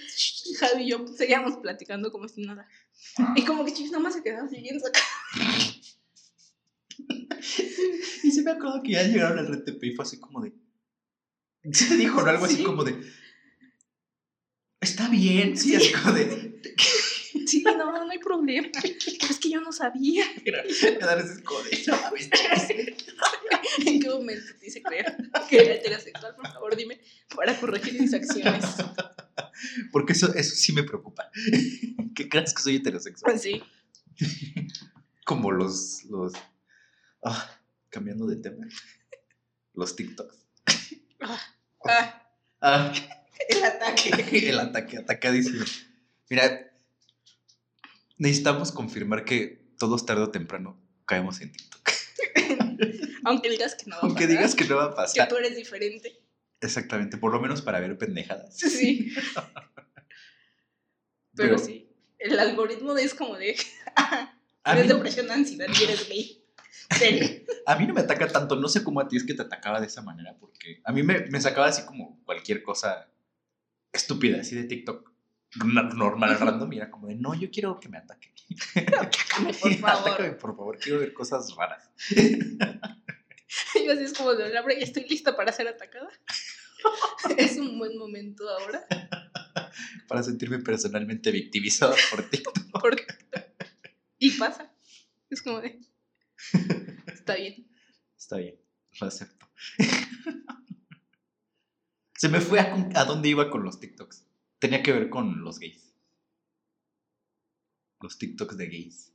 [0.59, 2.67] Javi y yo seguíamos platicando como si nada.
[3.35, 4.99] Y como que Chivis nomás se quedaba siguiendo acá.
[8.41, 10.51] Sí me acuerdo que ya llegaron al RTP y fue así como de.
[11.71, 12.27] Sí te dijo, ¿no?
[12.27, 12.63] Algo así Sí.
[12.63, 12.99] como de.
[14.79, 16.59] Está bien, sí, así como de.
[17.45, 18.67] Sí, no, no hay problema.
[18.81, 18.95] Pero
[19.29, 20.25] es que yo no sabía.
[20.65, 20.97] Ese.
[21.85, 22.67] No mames, Chivis".
[23.85, 25.15] ¿En qué momento te hice creer
[25.47, 26.35] que era heterosexual?
[26.35, 26.99] Por favor, dime
[27.35, 28.65] para corregir mis acciones.
[29.91, 31.29] Porque eso, eso sí me preocupa.
[32.15, 33.37] que creas que soy heterosexual.
[33.39, 33.61] Sí.
[35.25, 36.05] Como los.
[36.05, 36.33] los
[37.23, 37.60] ah,
[37.91, 38.65] cambiando de tema.
[39.75, 40.35] Los TikToks.
[41.21, 41.39] Ah,
[42.63, 42.93] Ah,
[43.49, 44.09] el ataque.
[44.49, 45.63] el ataque, atacadísimo.
[46.29, 46.71] Mira,
[48.17, 51.91] necesitamos confirmar que todos tarde o temprano caemos en TikTok.
[53.25, 53.95] Aunque digas que no.
[53.95, 55.27] va a Aunque pasar, digas que no va a que pasar.
[55.27, 56.19] tú eres diferente.
[56.59, 58.55] Exactamente, por lo menos para ver pendejadas.
[58.57, 59.11] Sí.
[61.35, 63.55] Pero, sí, el algoritmo es como de.
[63.95, 66.40] A Tienes mí, no, depresión, ansiedad y eres gay.
[67.65, 69.79] A mí no me ataca tanto, no sé cómo a ti es que te atacaba
[69.79, 73.07] de esa manera, porque a mí me, me sacaba así como cualquier cosa
[73.93, 75.11] estúpida, así de TikTok
[75.55, 78.33] normal, random, y era como de, no, yo quiero que me ataque.
[78.99, 80.09] Atácame, por favor.
[80.09, 81.89] Atácame, por favor, quiero ver cosas raras.
[83.75, 86.09] Y así es como de ya estoy lista para ser atacada.
[87.37, 88.85] Es un buen momento ahora.
[90.07, 93.01] Para sentirme personalmente victimizado por TikTok.
[94.19, 94.71] Y pasa.
[95.29, 95.79] Es como de.
[97.31, 97.67] Está bien.
[98.17, 98.59] Está bien,
[98.99, 99.47] lo acepto.
[102.15, 104.25] Se me fue a, a dónde iba con los TikToks.
[104.59, 105.95] Tenía que ver con los gays.
[108.01, 109.13] Los TikToks de gays.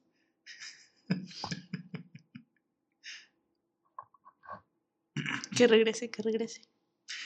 [5.56, 6.62] Que regrese, que regrese.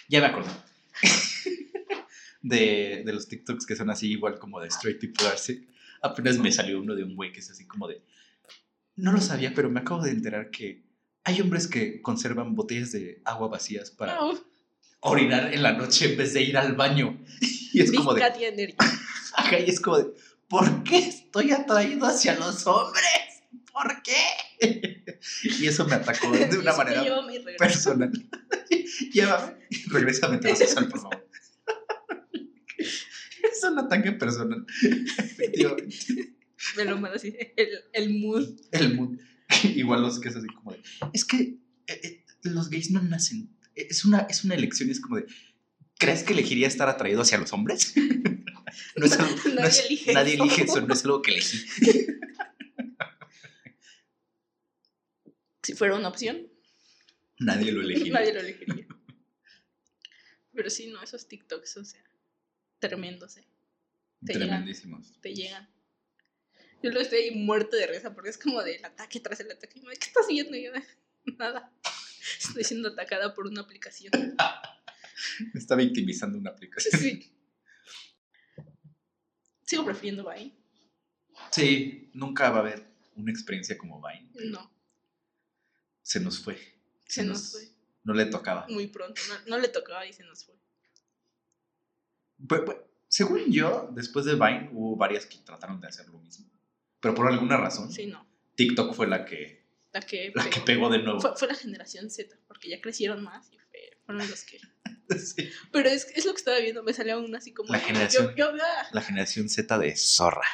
[0.08, 0.50] Ya me acuerdo.
[2.42, 5.68] de, de los TikToks que son así, igual como de straight people así.
[6.02, 8.02] Apenas me salió uno de un güey que es así como de.
[9.00, 10.84] No lo sabía, pero me acabo de enterar que
[11.24, 14.38] hay hombres que conservan botellas de agua vacías para No,
[15.00, 17.18] orinar en la noche en vez de ir al baño.
[17.72, 18.20] Y es como de.
[19.64, 20.06] Y es como de.
[20.48, 23.44] ¿Por qué estoy atraído hacia los hombres?
[23.72, 25.16] ¿Por qué?
[25.60, 27.04] Y eso me atacó de una manera
[27.58, 28.10] personal.
[29.12, 29.56] Llévame
[29.88, 31.28] regrésame heterosexual, por favor.
[32.78, 34.66] Es un ataque personal.
[34.82, 36.34] Efectivamente.
[36.76, 37.34] Me lo manda así.
[37.56, 38.60] El, el mood.
[38.72, 39.18] El mood.
[39.64, 40.82] Igual los que es así como de.
[41.12, 41.38] Es que
[41.86, 43.56] eh, eh, los gays no nacen.
[43.74, 45.26] Es una, es una elección y es como de.
[45.98, 47.94] ¿Crees que elegiría estar atraído hacia los hombres?
[48.94, 50.44] No es algo- no Nadie es- elige nadie eso.
[50.44, 51.58] elige eso, no es algo que elegí.
[55.62, 56.46] Si fuera una opción,
[57.38, 58.12] Nadie lo elegiría.
[58.12, 58.86] nadie lo elegiría.
[60.52, 62.02] Pero sí, no, esos TikToks, o sea,
[62.78, 63.44] tremendos, ¿eh?
[64.24, 64.48] te llegan.
[64.48, 65.20] Tremendísimos.
[65.20, 65.68] Te llegan.
[66.82, 69.80] Yo lo estoy muerto de risa porque es como del ataque tras el ataque.
[69.80, 70.56] ¿Qué estás viendo?
[70.56, 70.72] Y yo,
[71.38, 71.72] nada.
[72.38, 74.12] Estoy siendo atacada por una aplicación.
[74.14, 74.34] Me
[75.60, 77.00] está victimizando una aplicación.
[77.00, 77.32] Sí.
[79.64, 80.56] Sigo prefiriendo Vine.
[81.50, 84.30] Sí, nunca va a haber una experiencia como Vine.
[84.50, 84.70] No,
[86.02, 86.58] Se nos fue.
[87.06, 87.68] se nos fue
[88.04, 88.66] No le tocaba.
[88.68, 89.20] muy pronto.
[89.28, 90.56] No, no le tocaba y se nos fue.
[92.48, 96.50] Pues, pues, según yo, después de Vine hubo varias que trataron de hacer lo mismo.
[97.00, 98.26] Pero por alguna razón, Sí, no.
[98.56, 100.64] TikTok fue la que, La que, la que pegó.
[100.64, 101.20] pegó de nuevo.
[101.20, 104.58] Fue, fue la generación Z, porque ya crecieron más y fue- fueron los que.
[105.18, 105.50] Sí.
[105.72, 107.72] Pero es, es lo que estaba viendo, me salió una así como.
[107.72, 110.46] La de- generación- Yo, yo veo, a- La generación Z de zorra.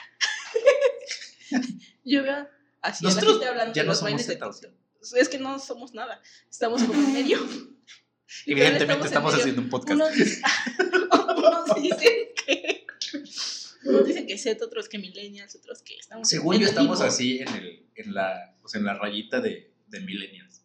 [2.05, 2.49] yo veo
[2.83, 5.13] así la Nosotros gente hablando ya de no los.
[5.15, 6.21] Es que no somos nada.
[6.51, 7.39] Estamos como en medio.
[8.47, 9.53] Evidentemente estamos en medio.
[9.53, 10.43] haciendo un podcast dice-
[11.11, 12.87] unos dicen que.
[13.85, 16.29] Unos dicen que Z, otros que millennials, otros que estamos.
[16.29, 20.63] Según yo estamos así en, el, en, la, sea, en la rayita de, de millennials.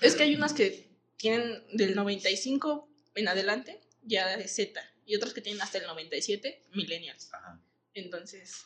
[0.00, 4.80] Es que hay unas que tienen del 95 en adelante, ya de Z.
[5.04, 7.32] Y otras que tienen hasta el 97, millennials.
[7.34, 7.60] Ajá.
[7.94, 8.64] Entonces,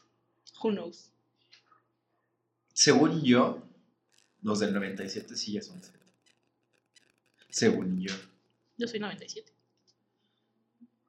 [0.62, 1.10] who knows.
[2.72, 3.66] Según yo,
[4.42, 5.98] los del 97 sí ya son Z.
[7.48, 8.14] Según yo.
[8.76, 9.52] Yo soy 97.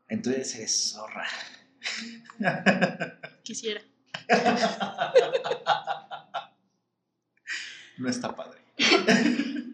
[0.10, 1.28] Entonces eres zorra.
[3.44, 3.82] Quisiera.
[7.98, 8.60] No está padre.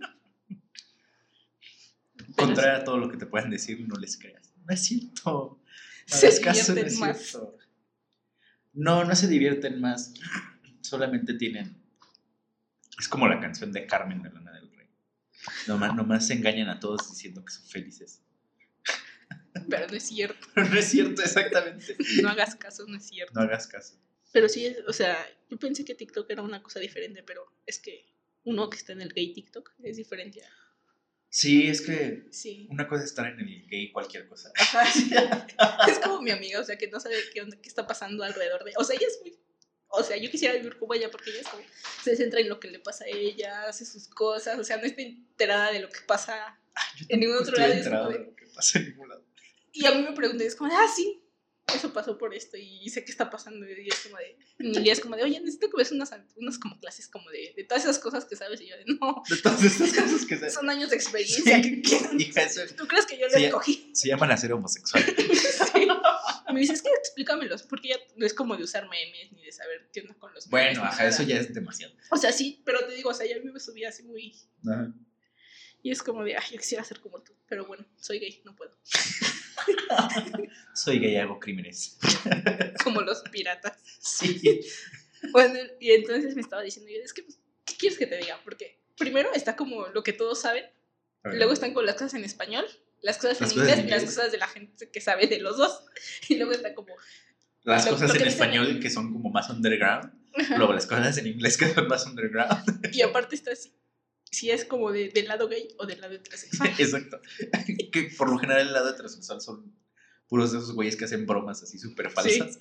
[2.36, 4.54] Contrario a todo lo que te puedan decir, no les creas.
[4.65, 5.62] No es cierto.
[6.10, 7.17] No Se caso, no divierten es más.
[7.17, 7.58] cierto.
[8.74, 10.13] No, no se divierten más.
[10.82, 11.82] Solamente tienen.
[13.00, 14.89] Es como la canción de Carmen de Lana del Rey.
[15.67, 18.22] Nomás, nomás se engañan a todos diciendo que son felices.
[19.69, 20.47] Pero no es cierto.
[20.53, 21.95] Pero no es cierto, exactamente.
[22.21, 23.33] No hagas caso, no es cierto.
[23.35, 23.95] No hagas caso.
[24.31, 25.17] Pero sí, es- o sea,
[25.49, 28.05] yo pensé que TikTok era una cosa diferente, pero es que
[28.43, 30.41] uno que está en el gay TikTok es diferente.
[30.43, 30.49] a-
[31.31, 32.67] Sí, es que Sí.
[32.71, 34.51] una cosa es estar en el gay cualquier cosa.
[34.59, 35.09] Ajá, sí.
[35.97, 38.63] Es como mi amiga, o sea, que no sabe qué, onda, qué está pasando alrededor
[38.63, 38.73] de...
[38.77, 39.38] O sea, ella es muy...
[39.91, 41.63] O sea, yo quisiera vivir como ella porque ella es como-
[42.03, 44.83] se centra en lo que le pasa a ella, hace sus cosas, o sea, no
[44.85, 46.59] está enterada de lo que pasa.
[46.99, 49.25] Yo En ningún otro estoy lado de de- lo que pasa en ningún lado.
[49.81, 51.23] Y a mí me pregunté, es como, de, ah, sí,
[51.73, 53.65] eso pasó por esto y sé qué está pasando.
[53.69, 56.79] Y es como de, y es como de, oye, necesito que ves unas, unas como
[56.79, 58.59] clases como de, de todas esas cosas que sabes.
[58.61, 61.61] Y yo de, no, De todas estas cosas que se, son años de experiencia.
[61.63, 63.45] Sí, ¿qué- qué- hija, eso ¿Tú crees que yo lo Sí.
[63.45, 63.91] escogí?
[63.93, 65.03] se llaman a ser homosexual.
[65.73, 65.87] Sí.
[66.53, 69.51] Me dice, es que explícamelos, porque ya no es como de usar memes ni de
[69.51, 70.49] saber qué onda con los.
[70.49, 71.93] Bueno, ajá, eso ya es demasiado.
[72.09, 74.33] O sea, sí, pero te digo, o sea, ya me subí así muy...
[74.67, 74.91] Ajá.
[75.83, 77.33] Y es como de, ay, yo quisiera ser como tú.
[77.47, 78.75] Pero bueno, soy gay, no puedo.
[80.74, 81.98] Soy gay y hago crímenes.
[82.84, 83.78] Como los piratas.
[84.00, 84.62] Sí.
[85.32, 87.26] Bueno, y entonces me estaba diciendo, yo, es que,
[87.65, 88.39] ¿qué quieres que te diga?
[88.43, 90.65] Porque primero está como lo que todos saben,
[91.24, 92.65] luego están con las cosas en español,
[93.02, 95.58] las cosas Las en inglés y las cosas de la gente que sabe de los
[95.58, 95.84] dos.
[96.30, 96.95] Y luego está como,
[97.63, 100.13] las lo- cosas lo en español en- que son como más underground.
[100.58, 102.88] Luego las cosas en inglés que son más underground.
[102.93, 103.74] y aparte está así,
[104.31, 106.69] si es como de, del lado gay o del lado heterosexual.
[106.77, 107.19] Exacto.
[107.91, 109.73] Que por lo general el lado heterosexual son
[110.27, 112.59] puros de esos güeyes que hacen bromas así súper falsas.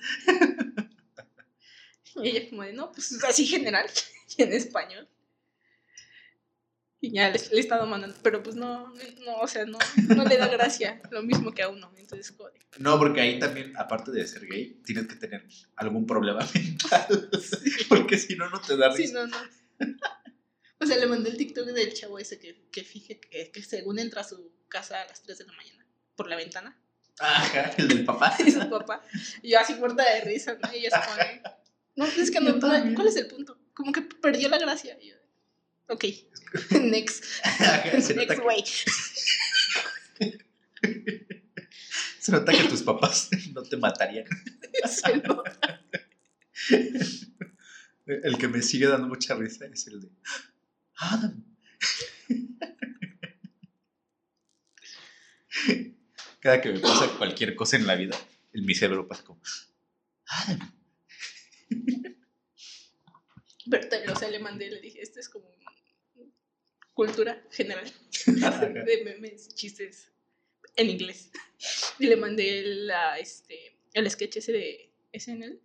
[2.15, 3.85] Y ella como de, no, pues así general,
[4.37, 5.07] y en español.
[7.01, 8.91] Y ya le, le he estado mandando, pero pues no,
[9.25, 9.77] no, o sea, no,
[10.17, 11.93] no le da gracia, lo mismo que a uno.
[11.95, 12.43] Entonces, de,
[12.79, 17.29] No, porque ahí también, aparte de ser gay, tienes que tener algún problema mental.
[17.87, 19.13] Porque si no, no te da Sí, risa.
[19.13, 19.37] no, no.
[20.81, 23.99] O sea, le mandé el TikTok del chavo ese que, que fije que, que según
[23.99, 25.85] entra a su casa a las 3 de la mañana.
[26.15, 26.77] por la ventana.
[27.19, 28.35] Ajá, el del papá.
[28.45, 29.03] Y su papá.
[29.41, 30.73] Y yo así muerta de risa, ¿no?
[30.73, 31.41] Y ella se pone.
[31.95, 32.59] No, es que no.
[32.95, 33.59] ¿cuál es el punto?
[33.73, 34.97] Como que perdió la gracia.
[35.01, 35.15] Y yo,
[35.89, 36.05] ok.
[36.81, 37.23] Next.
[37.43, 38.63] Ajá, Next way.
[42.19, 44.25] se nota que tus papás no te matarían.
[44.87, 45.81] Se nota.
[48.05, 50.09] El que me sigue dando mucha risa es el de
[50.99, 51.43] Adam.
[56.41, 58.17] Cada que me pasa cualquier cosa en la vida,
[58.53, 59.41] en mi cerebro pasa como
[60.25, 60.73] Adam.
[63.69, 65.47] Pero también, o sea, le mandé, le dije, esto es como
[66.93, 67.89] cultura general
[68.25, 70.11] de memes, chistes
[70.75, 71.31] en inglés.
[71.97, 75.61] Y le mandé la, este, el sketch ese de SNL,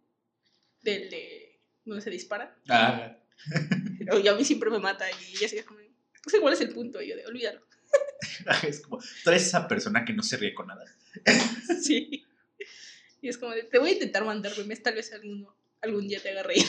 [0.82, 2.56] del de donde se dispara.
[2.68, 3.16] Ah,
[4.22, 6.70] Y a mí siempre me mata y ella sigue como, no sé cuál es el
[6.70, 7.00] punto.
[7.00, 7.60] Y yo de, olvídalo.
[8.66, 10.84] es como, tú eres esa persona que no se ríe con nada.
[11.82, 12.24] Sí.
[13.20, 16.20] Y es como, de, te voy a intentar mandar memes, tal vez alguno, algún día
[16.20, 16.66] te haga reír.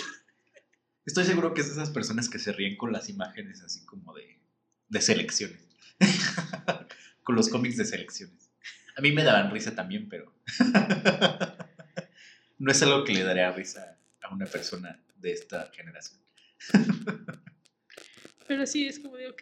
[1.05, 4.13] Estoy seguro que es de esas personas que se ríen con las imágenes así como
[4.13, 4.39] de,
[4.87, 5.59] de selecciones.
[7.23, 8.51] con los cómics de selecciones.
[8.95, 10.33] A mí me daban risa también, pero
[12.57, 16.24] no es algo que le daría risa a una persona de esta generación.
[18.47, 19.41] Pero sí, es como de, ok,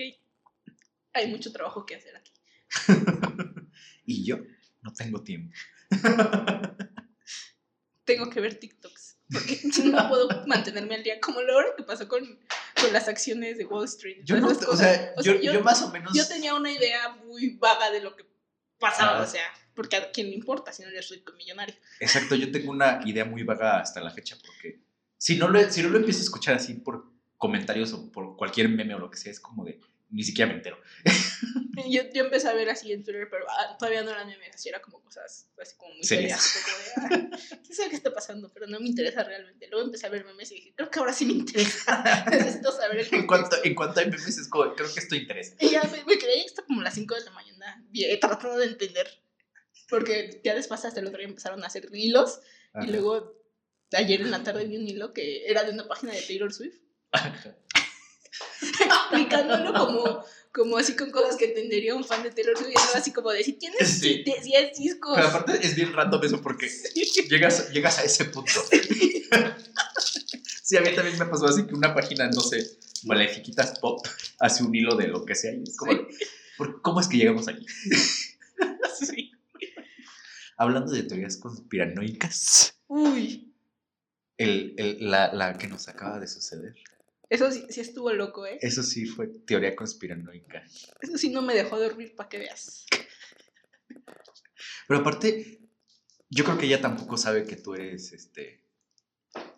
[1.14, 2.32] hay mucho trabajo que hacer aquí.
[4.06, 4.40] y yo
[4.82, 5.54] no tengo tiempo.
[8.06, 9.18] Tengo que ver TikToks.
[9.32, 12.22] Porque no puedo mantenerme al día, como lo ahora que pasó con,
[12.80, 14.18] con las acciones de Wall Street.
[14.24, 16.14] Yo no, Todas esas o sea, yo, yo más o menos...
[16.14, 18.26] yo tenía una idea muy vaga de lo que
[18.78, 19.24] pasaba, Ah.
[19.24, 21.76] o sea, porque a quién le importa si no eres rico millonario.
[22.00, 24.82] Exacto, yo tengo una idea muy vaga hasta la fecha porque
[25.18, 27.12] si no lo, si no lo empiezo a escuchar así por
[27.43, 30.56] comentarios o por cualquier meme o lo que sea, es como de ni siquiera me
[30.56, 30.77] entero.
[31.89, 34.69] Yo, yo empecé a ver así en Twitter, pero ah, todavía no eran memes, así
[34.69, 36.63] era como cosas así como muy Serias.
[36.63, 38.53] como de, ah, ¿Qué sabe qué está pasando?
[38.53, 39.67] Pero no me interesa realmente.
[39.69, 42.25] Luego empecé a ver memes y dije, creo que ahora sí me interesa.
[42.32, 45.56] Necesito saber el En cuanto, en cuanto hay memes, es como, creo que esto interesa.
[45.60, 47.84] Y ya me, me quedé hasta como las 5 de la mañana
[48.21, 49.08] tratando de entender.
[49.89, 52.39] Porque ya después hasta el otro día empezaron a hacer hilos.
[52.73, 52.88] Ajá.
[52.88, 53.36] Y luego
[53.93, 56.83] ayer en la tarde vi un hilo que era de una página de Taylor Swift.
[58.62, 62.76] Explicándolo como, como así con cosas que entendería un fan de Taylor Swift.
[62.95, 64.23] Así como de si tienes Sí.
[64.23, 65.13] 10 discos.
[65.15, 66.69] Pero aparte es bien random eso porque
[67.30, 68.52] llegas, llegas a ese punto.
[70.63, 74.06] Sí, a mí también me pasó así que una página, no sé, Malefiquitas Pop,
[74.39, 75.52] hace un hilo de lo que sea.
[75.54, 75.91] Y es como,
[76.58, 77.65] ¿por- ¿Cómo es que llegamos aquí?
[78.99, 79.32] Sí.
[80.56, 83.54] Hablando de teorías conspiranoicas, Uy,
[84.38, 86.76] el, el- la, la que nos acaba de suceder.
[87.34, 88.60] Eso sí, sí estuvo loco, ¿eh?
[88.62, 90.63] Eso sí fue teoría conspiranoica.
[91.02, 92.86] Eso sí no me dejó dormir para que veas.
[94.88, 95.60] Pero aparte,
[96.30, 98.63] yo creo que ella tampoco sabe que tú eres este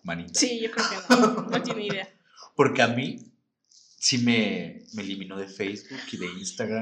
[0.03, 0.39] manita.
[0.39, 1.41] Sí, yo creo que no.
[1.49, 2.09] No tiene idea.
[2.55, 3.33] Porque a mí
[3.69, 6.81] sí me, me eliminó de Facebook y de Instagram.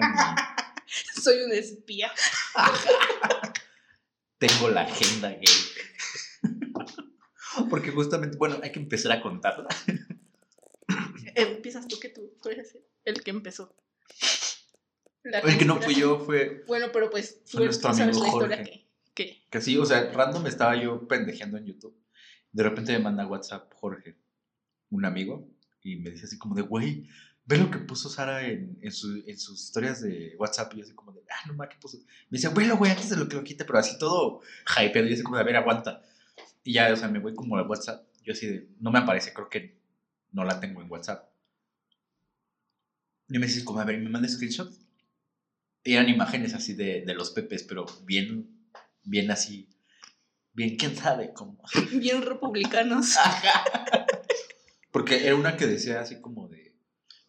[1.17, 2.11] y Soy un espía.
[4.37, 5.43] tengo la agenda gay.
[7.67, 9.69] Porque justamente, bueno, hay que empezar a contarla.
[11.35, 13.75] Empiezas tú que tú, tú eres el que empezó.
[15.23, 18.27] La El que no fui yo fue Bueno, pero pues Fue tú sabes amigo la
[18.27, 18.87] historia Jorge.
[19.13, 21.95] que, que que sí, o sea, random estaba yo pendejeando en YouTube.
[22.51, 24.15] De repente me manda WhatsApp Jorge,
[24.89, 25.47] un amigo,
[25.81, 27.07] y me dice así como de, güey,
[27.45, 30.73] ve lo que puso Sara en, en, su- en sus historias de WhatsApp.
[30.73, 31.97] Y yo así como de, ah, no mames, ¿qué puso?
[32.29, 34.41] Me dice, velo, güey, antes de lo que lo quite, pero así todo
[34.77, 35.05] hypeado.
[35.07, 36.03] Y yo así como de, a ver, aguanta.
[36.63, 38.05] Y ya, o sea, me voy como a WhatsApp.
[38.23, 39.77] Yo así de, no me aparece, creo que
[40.33, 41.31] no la tengo en WhatsApp.
[43.29, 44.71] Y me dice como, a ver, me manda screenshot.
[45.83, 48.69] Y eran imágenes así de, de los pepes, pero bien,
[49.03, 49.69] bien así,
[50.53, 51.61] bien, quién sabe cómo.
[51.93, 53.15] bien republicanos.
[54.91, 56.75] Porque era una que decía así como de,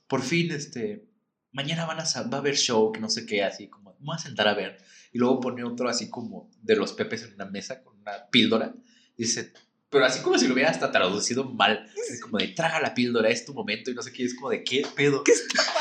[0.06, 1.08] por fin, este,
[1.52, 4.16] mañana van a, va a haber show, que no sé qué, así como, me voy
[4.16, 4.78] a sentar a ver.
[5.12, 8.74] Y luego pone otro así como de los pepes en una mesa con una píldora.
[9.16, 9.52] Dice,
[9.94, 11.88] pero así como si lo hubiera hasta traducido mal.
[12.10, 14.24] Es como de, traga la píldora, es tu momento y no sé qué.
[14.24, 15.22] Es como de, ¿qué pedo?
[15.24, 15.32] ¿Qué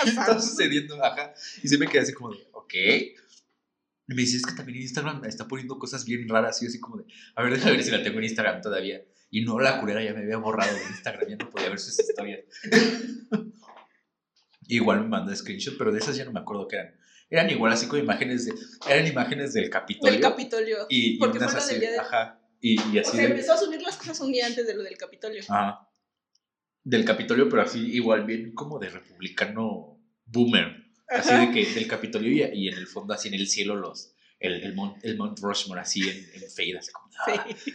[0.06, 1.04] está sucediendo?
[1.04, 1.34] Ajá.
[1.64, 2.74] Y se me quedé así como de, ok.
[2.76, 6.62] Y me dice, es que también Instagram está poniendo cosas bien raras.
[6.62, 7.06] Y yo así como de,
[7.36, 9.04] a ver, déjame ver si la tengo en Instagram todavía.
[9.32, 12.00] Y no, la culera ya me había borrado de Instagram, ya no podía ver sus
[12.00, 12.42] historias.
[14.68, 16.96] igual me mandó screenshot, pero de esas ya no me acuerdo qué eran.
[17.30, 18.54] Eran igual así como imágenes de,
[18.88, 20.12] eran imágenes del Capitolio.
[20.14, 20.78] Del Capitolio.
[20.90, 22.40] y, y porque unas así, del- ajá.
[22.66, 24.74] Y, y O así sea, de- empezó a subir las cosas un día antes de
[24.74, 25.42] lo del Capitolio.
[25.50, 25.90] Ajá.
[26.86, 30.82] Del Capitolio, pero así igual bien como de republicano boomer.
[31.10, 31.46] Así Ajá.
[31.46, 34.64] de que del Capitolio y, y en el fondo así en el cielo los el,
[34.64, 37.72] el, Mount, el Mount Rushmore así en, en fade, así como, Sí.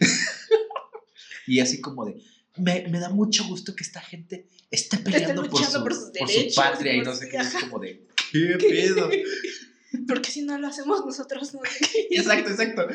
[1.46, 2.20] y así como de,
[2.56, 6.10] me, me da mucho gusto que esta gente esté peleando por, luchando su, por sus
[6.18, 9.10] por su derechos, patria y no sé qué, es como de, ¿qué pedo?
[10.06, 12.16] Porque si no lo hacemos nosotros, no sé qué.
[12.16, 12.86] Exacto, exacto.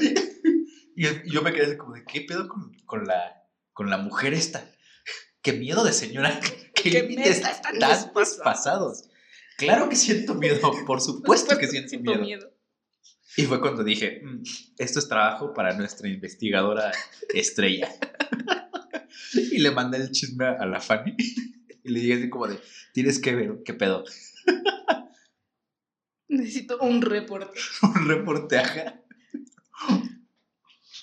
[0.96, 3.98] Y y yo me quedé así como de, ¿qué pedo con, con la, con la
[3.98, 4.70] mujer esta?
[5.42, 6.40] Qué miedo de señora.
[6.76, 9.10] Qué Qué límites tan despasados.
[9.58, 12.24] Claro que siento miedo, por supuesto que siento Siento miedo.
[12.24, 12.50] miedo.
[13.38, 14.44] Y fue cuando dije, "Mm,
[14.78, 16.92] esto es trabajo para nuestra investigadora
[17.34, 17.90] estrella.
[19.34, 21.16] y le mandé el chisme a la Fanny.
[21.84, 22.60] Y le dije así como de,
[22.94, 24.04] tienes que ver qué pedo.
[26.28, 27.60] Necesito un reporte.
[27.84, 29.02] Un reportaje.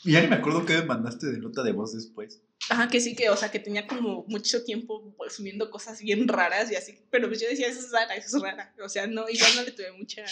[0.05, 2.41] Y ya ni me acuerdo qué me mandaste de nota de voz después.
[2.69, 6.71] Ajá, que sí, que, o sea, que tenía como mucho tiempo subiendo cosas bien raras
[6.71, 6.99] y así.
[7.11, 8.75] Pero pues yo decía, eso es rara, eso es rara.
[8.83, 10.25] O sea, no, igual no le tuve mucha,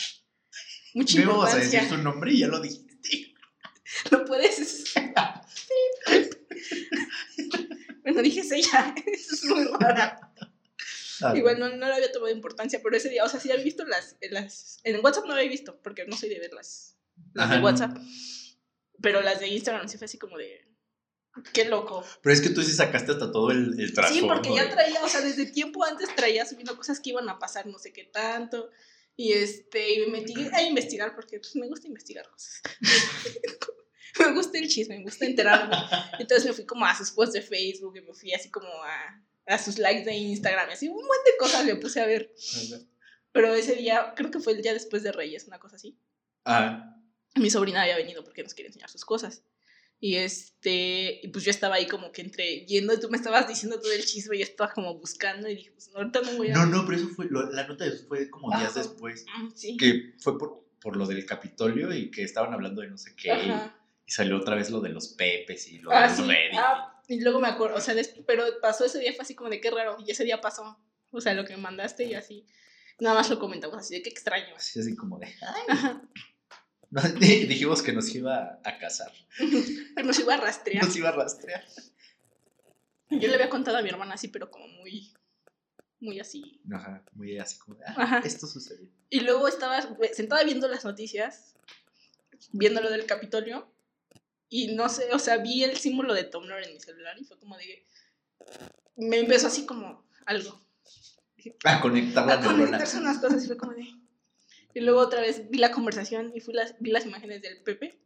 [0.94, 1.80] mucha No íbamos a importancia.
[1.82, 2.88] decir su nombre y ya lo dijiste.
[4.12, 4.84] No puedes.
[8.02, 8.94] bueno, dije ella.
[9.06, 10.32] Eso es muy rara.
[11.20, 13.64] Ah, Igual no, no le había tomado importancia, pero ese día, o sea, sí había
[13.64, 14.78] visto las, las.
[14.84, 16.96] En WhatsApp no había visto, porque no soy de ver las,
[17.32, 17.66] las Ajá, de no.
[19.00, 20.66] Pero las de Instagram sí fue así como de.
[21.52, 22.04] Qué loco.
[22.22, 25.08] Pero es que tú sí sacaste hasta todo el, el Sí, porque ya traía, o
[25.08, 28.70] sea, desde tiempo antes traía subiendo cosas que iban a pasar, no sé qué tanto.
[29.16, 32.60] Y este, y me metí a investigar porque pues, me gusta investigar cosas.
[34.18, 35.76] me gusta el chisme, me gusta enterarme.
[36.18, 39.22] Entonces me fui como a sus posts de Facebook y me fui así como a,
[39.46, 42.32] a sus likes de Instagram y así un montón de cosas me puse a ver.
[43.32, 45.98] Pero ese día, creo que fue el día después de Reyes, una cosa así.
[46.44, 46.97] Ah,
[47.38, 49.42] Mi sobrina había venido porque nos quería enseñar sus cosas.
[50.00, 53.48] Y este, y pues yo estaba ahí como que entre viendo, y tú me estabas
[53.48, 56.32] diciendo todo el chisme y yo estaba como buscando y dije, pues no, ahorita no
[56.36, 56.54] voy a.
[56.54, 58.80] no, no, pero eso fue, lo- la nota fue como días Ajá.
[58.80, 59.24] después.
[59.38, 59.76] Mm, Sí.
[59.76, 63.28] Que fue por, por lo del Capitolio y que estaban hablando de no sé qué.
[63.28, 63.74] y- Ajá.
[64.06, 66.22] Y, salió otra vez lo de los Pepes y lo Ah, de sí.
[66.22, 66.58] Reddit.
[66.58, 69.50] Ah, y luego me acuerdo, o sea, des- pero pasó ese día, fue así como
[69.50, 70.78] de qué raro, y ese día pasó.
[71.10, 72.46] O sea, lo que me mandaste y así.
[73.00, 74.54] Nada más lo comentamos así de qué extraño.
[74.56, 75.26] Así, así como de.
[75.26, 75.62] "Ay".
[75.68, 76.02] Ajá.
[76.90, 79.12] No, dijimos que nos iba a casar.
[79.36, 80.84] Que nos iba a rastrear.
[80.84, 81.64] Nos iba a rastrear.
[83.10, 85.12] Yo le había contado a mi hermana así, pero como muy,
[86.00, 86.60] muy así.
[86.72, 87.78] Ajá, muy así como.
[87.86, 88.18] "Ah, Ajá.
[88.20, 88.88] esto sucedió.
[89.10, 91.54] Y luego estaba güey, sentada viendo las noticias,
[92.52, 93.70] viendo lo del Capitolio,
[94.50, 97.38] y no sé, o sea, vi el símbolo de Tumblr en mi celular y fue
[97.38, 97.86] como de...
[98.96, 100.60] Me empezó así como algo.
[101.64, 103.86] A conectar A conectarse unas cosas y fue como de...
[104.78, 107.98] Y luego otra vez vi la conversación y fui las, vi las imágenes del Pepe.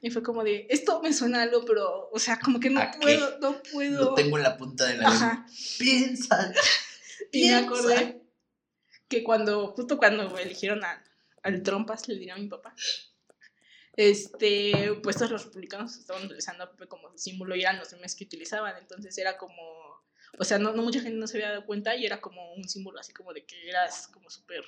[0.00, 2.90] Y fue como de, esto me suena algo, pero, o sea, como que no ¿A
[2.90, 3.00] qué?
[3.00, 4.04] puedo, no puedo.
[4.04, 5.14] Lo tengo en la punta de la lengua.
[5.14, 5.46] Ajá.
[5.78, 6.54] Piensa.
[7.32, 8.22] Y me acordé
[9.08, 11.02] que cuando, justo cuando eligieron al,
[11.42, 12.74] al Trompas, le diría a mi papá,
[13.94, 18.14] este, pues todos los republicanos estaban utilizando a Pepe como símbolo y eran los memes
[18.14, 19.62] que utilizaban, entonces era como,
[20.38, 22.68] o sea, no, no mucha gente no se había dado cuenta y era como un
[22.68, 24.64] símbolo así como de que eras como súper,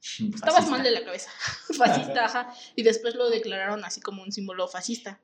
[0.34, 0.70] estabas Fascista.
[0.70, 1.30] mal de la cabeza,
[1.76, 5.20] fascista, ajá, y después lo declararon así como un símbolo fascista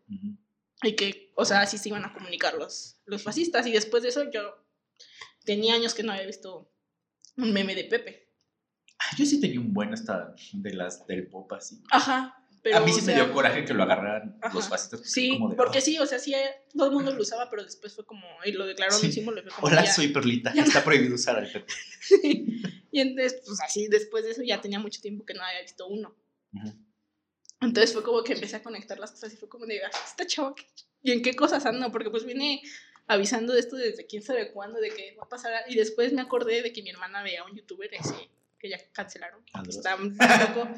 [0.82, 3.66] y que, o sea, así se iban a comunicar los, los fascistas.
[3.66, 4.56] Y después de eso yo
[5.44, 6.70] tenía años que no había visto
[7.36, 8.28] un meme de Pepe.
[9.16, 11.82] Yo sí tenía un buen hasta de las del pop así.
[11.90, 12.45] Ajá.
[12.68, 14.52] Pero, a mí sí me sea, dio coraje que lo agarraran Ajá.
[14.54, 15.00] los fascistas.
[15.08, 16.34] Sí, como de, porque "Ah, sí, o sea, sí,
[16.74, 19.06] todo el mundo lo usaba, pero después fue como, y lo declararon Sí.
[19.06, 19.42] un símbolo.
[19.54, 20.52] como Hola, ya- soy Perlita.
[20.52, 21.72] ya Está prohibido usar al Pepe.
[22.90, 25.86] y entonces, pues así, después de eso ya tenía mucho tiempo que no había visto
[25.86, 26.16] uno.
[27.60, 30.26] Entonces fue como que empecé a conectar las cosas y fue como de, "Ah, esta
[30.26, 30.66] chava, ¿qué-
[31.02, 31.90] ¿y en qué cosas anda?
[31.90, 32.62] Porque pues viene
[33.06, 35.52] avisando de esto desde quién sabe cuándo, de que va a pasar.
[35.68, 38.78] Y después me acordé de que mi hermana veía a un youtuber ese que ya
[38.92, 39.44] cancelaron.
[39.68, 40.68] Está más loco,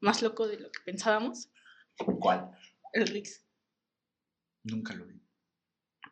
[0.00, 1.48] más loco de lo que pensábamos,
[2.20, 2.50] ¿Cuál?
[2.92, 3.44] el Rix.
[4.64, 5.18] Nunca lo vi.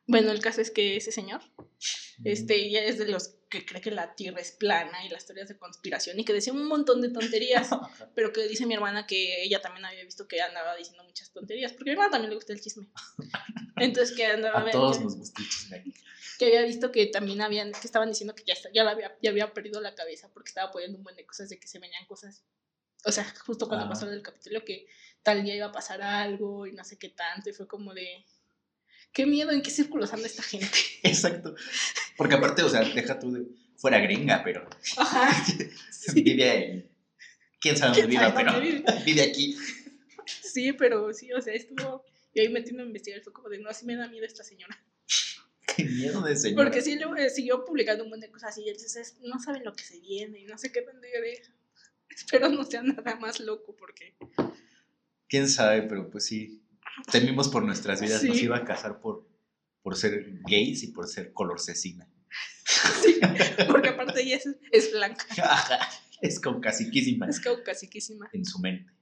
[0.07, 1.41] Bueno, el caso es que ese señor,
[2.25, 5.49] este, ya es de los que cree que la Tierra es plana y las teorías
[5.49, 7.71] de conspiración y que decía un montón de tonterías.
[8.15, 11.73] Pero que dice mi hermana que ella también había visto que andaba diciendo muchas tonterías,
[11.73, 12.89] porque a mi hermana también le gusta el chisme.
[13.77, 15.85] Entonces que andaba A todos que, nos gusta el chisme.
[16.39, 19.31] que había visto que también habían, que estaban diciendo que ya, ya, la había, ya
[19.31, 22.07] había perdido la cabeza porque estaba poniendo un buen de cosas de que se venían
[22.07, 22.45] cosas.
[23.07, 23.89] O sea, justo cuando Ah.
[23.89, 24.87] pasó del capítulo que
[25.23, 28.25] tal día iba a pasar algo y no sé qué tanto, y fue como de.
[29.13, 30.69] Qué miedo, ¿en qué círculos anda esta gente?
[31.03, 31.55] Exacto.
[32.17, 33.47] Porque aparte, o sea, deja tú de
[33.77, 35.31] fuera gringa, pero Ajá.
[36.15, 36.91] vive en.
[37.61, 38.85] Quién sabe dónde ¿Quién viva, sabe pero vive?
[39.07, 39.57] vive aquí.
[40.43, 42.05] Sí, pero sí, o sea, estuvo.
[42.35, 44.79] Y ahí metiendo a investigar, fue como de, no, así me da miedo esta señora.
[45.75, 46.65] Qué miedo de señora.
[46.65, 49.65] Porque sí, luego eh, siguió publicando un montón de cosas y entonces es- no saben
[49.65, 51.43] lo que se viene y no sé qué tanto yo de...
[52.27, 54.17] Espero no sea nada más loco porque...
[55.29, 56.63] quién sabe, pero pues sí,
[57.13, 59.29] temimos por nuestras vidas, nos iba a casar por,
[59.83, 62.11] por ser gays y por ser color cecina.
[63.03, 63.21] Sí,
[63.71, 65.25] porque aparte ella es, es blanca,
[66.21, 68.29] es como casiquísima es caucasiquísima.
[68.33, 68.93] en su mente.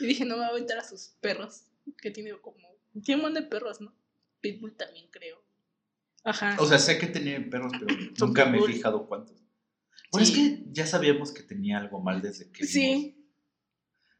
[0.00, 1.64] Y dije, no me voy a aventar a sus perros,
[1.98, 2.66] que tiene como,
[3.04, 3.94] tiene un montón de perros, ¿no?
[4.40, 5.44] Pitbull también creo.
[6.24, 6.56] Ajá.
[6.58, 9.41] O sea, sé que tenía perros, pero nunca me he fijado cuántos.
[10.10, 10.32] Bueno, Sí.
[10.32, 12.70] es que ya sabíamos que tenía algo mal desde que vimos.
[12.72, 13.18] sí.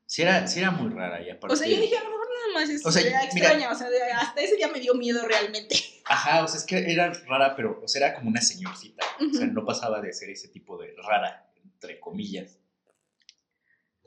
[0.06, 1.54] Sí era, sí era muy rara y aparte...
[1.54, 3.72] O sea, yo dije, a lo mejor nada más es O sea, era mira- extraña,
[3.72, 3.88] o sea,
[4.20, 5.74] hasta ese día me dio miedo realmente.
[6.04, 9.06] Ajá, o sea, es que era rara, pero o sea, era como una señorcita.
[9.18, 12.58] O sea, no pasaba de ser ese tipo de rara, entre comillas.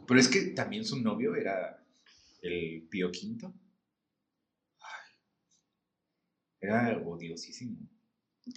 [0.07, 1.83] Pero es que también su novio era
[2.43, 3.51] el Pío Quinto.
[4.81, 5.11] Ay,
[6.61, 7.77] Era odiosísimo.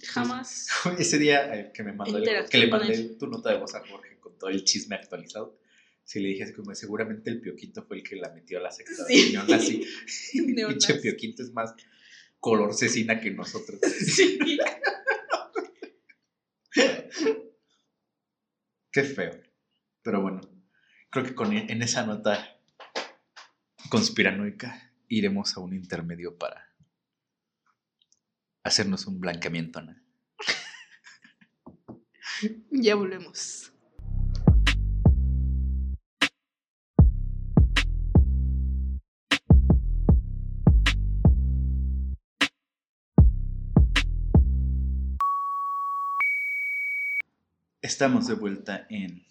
[0.07, 0.67] Jamás.
[0.99, 3.85] Ese día eh, que me mandó el- que le mandé tu nota de voz a
[3.87, 5.57] Jorge con todo el chisme actualizado.
[6.03, 8.71] Sí, le dije así como seguramente el Pioquito fue el que la metió a la
[8.71, 9.31] sexta Sí.
[9.33, 9.85] Neonazi.
[10.33, 11.73] Pinche Pioquito es más
[12.39, 13.79] color cecina que nosotros.
[13.81, 14.39] Sí.
[18.91, 19.31] Qué feo.
[20.01, 20.41] Pero bueno,
[21.11, 22.59] creo que con, en esa nota
[23.89, 26.68] conspiranoica iremos a un intermedio para
[28.69, 29.95] hacernos un blanqueamiento, ¿no?
[32.71, 33.73] Ya volvemos.
[47.81, 49.25] Estamos de vuelta en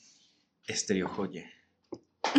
[0.67, 1.49] Estereo Joya.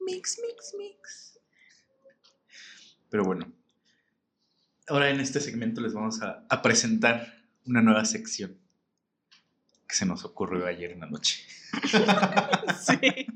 [0.00, 1.38] Mix, mix, mix.
[3.08, 3.61] Pero bueno,
[4.88, 8.58] ahora en este segmento les vamos a, a presentar una nueva sección
[9.88, 11.42] que se nos ocurrió ayer en la noche.
[12.80, 13.26] Sí.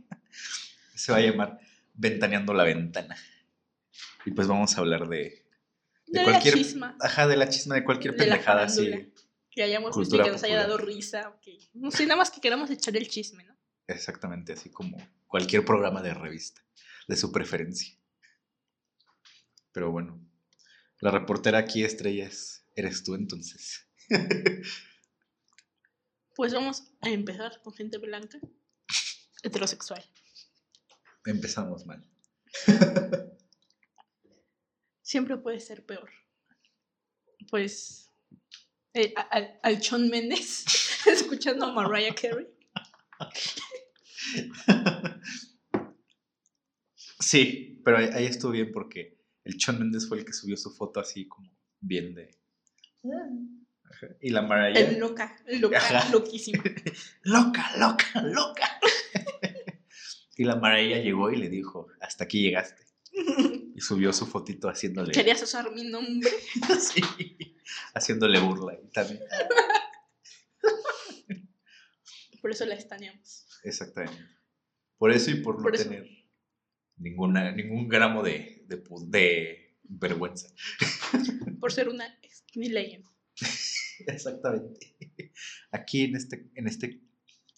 [0.95, 1.61] Se va a llamar
[1.95, 3.17] Ventaneando la Ventana.
[4.25, 5.47] Y pues vamos a hablar de,
[6.07, 6.57] de De cualquier...
[6.57, 6.97] la chisma.
[7.01, 9.13] Ajá, de la chisma, de cualquier De la pendejada así.
[9.51, 11.39] Que hayamos visto y que nos haya dado risa.
[11.75, 13.57] No sé, nada más que queramos echar el chisme, ¿no?
[13.87, 16.63] Exactamente, así como cualquier programa de revista,
[17.07, 17.97] de su preferencia.
[19.73, 20.19] Pero bueno,
[21.01, 23.87] la reportera aquí, Estrella, es- eres tú entonces.
[26.35, 28.39] Pues vamos a empezar con gente blanca,
[29.43, 30.05] heterosexual.
[31.25, 32.07] Empezamos mal.
[35.01, 36.11] Siempre puede ser peor.
[37.49, 38.13] Pues
[38.93, 40.67] eh, al, al Shawn Mendes
[41.07, 42.49] escuchando a Mariah Carey.
[47.19, 49.16] Sí, pero ahí, ahí estuvo bien porque
[49.47, 52.37] el Shawn Mendes fue el que subió su foto así como bien de...
[53.05, 54.09] Ajá.
[54.21, 54.81] Y la Mariah...
[54.81, 56.11] El loca, loca, Ajá.
[56.11, 56.63] loquísima.
[57.23, 58.81] Loca, loca, loca.
[60.37, 62.83] y la Mariah llegó y le dijo, hasta aquí llegaste.
[63.75, 65.13] Y subió su fotito haciéndole...
[65.13, 66.31] Querías usar mi nombre.
[66.81, 67.01] Sí,
[67.95, 69.21] haciéndole burla y también.
[72.41, 73.47] Por eso la estaneamos.
[73.63, 74.19] Exactamente.
[74.99, 75.85] Por eso y por no eso.
[75.85, 76.09] tener
[76.97, 80.49] ninguna, ningún gramo de, de, vergüenza.
[81.61, 83.05] Por ser una skinny legend.
[84.07, 84.97] Exactamente.
[85.71, 87.01] Aquí en este, en este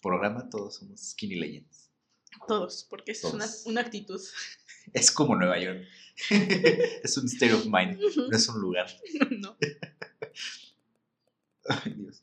[0.01, 1.89] programa todos somos skinny legends.
[2.47, 4.21] Todos, porque es una, una actitud.
[4.93, 5.83] Es como Nueva York.
[6.29, 8.87] es un state of mind, no es un lugar.
[9.39, 9.57] no.
[11.67, 12.21] Ay, Dios.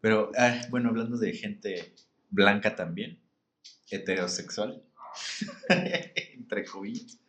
[0.00, 1.94] Pero, ah, bueno, hablando de gente
[2.30, 3.20] blanca también,
[3.90, 4.82] heterosexual,
[5.68, 7.19] entre comillas,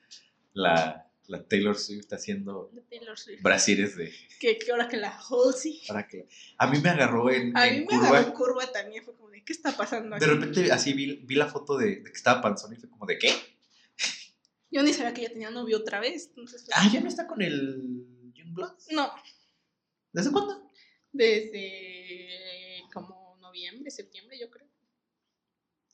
[0.53, 3.41] la, la Taylor Swift haciendo de Taylor Swift.
[3.41, 4.13] brasieres de...
[4.39, 5.81] Que, que ahora que la Halsey.
[6.09, 6.27] Que,
[6.57, 8.07] a mí me agarró en, A en mí me curva.
[8.09, 9.03] agarró en curva también.
[9.05, 10.25] Fue como de, ¿qué está pasando De aquí?
[10.25, 13.17] repente así vi, vi la foto de, de que estaba panzón y fue como de
[13.17, 13.31] ¿qué?
[14.71, 16.27] Yo ni sabía que ella tenía novio otra vez.
[16.29, 18.73] Entonces, Ah, ya no está con el Youngblood.
[18.91, 19.11] No,
[20.13, 20.69] ¿Desde cuándo?
[21.13, 24.67] desde como noviembre, septiembre, yo creo.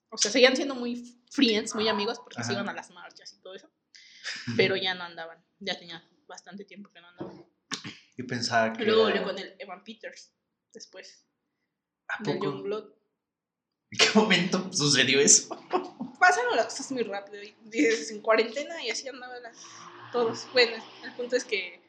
[0.10, 3.42] O sea, seguían siendo muy friends, muy amigos, porque se iban a las marchas y
[3.42, 3.70] todo eso.
[4.56, 5.44] Pero ya no andaban.
[5.60, 7.46] Ya tenía bastante tiempo que no andaban.
[8.18, 10.32] Yo pensaba que Y luego era- con el Evan Peters.
[10.74, 11.26] Después.
[12.08, 12.46] ¿A Del poco?
[12.52, 12.92] Youngblood.
[13.92, 15.50] ¿En qué momento sucedió eso?
[16.20, 17.42] Pasaron las cosas muy rápido.
[17.44, 19.58] y Dices, en cuarentena y así andaban las-
[20.12, 20.48] todos.
[20.54, 21.82] Bueno, el punto es que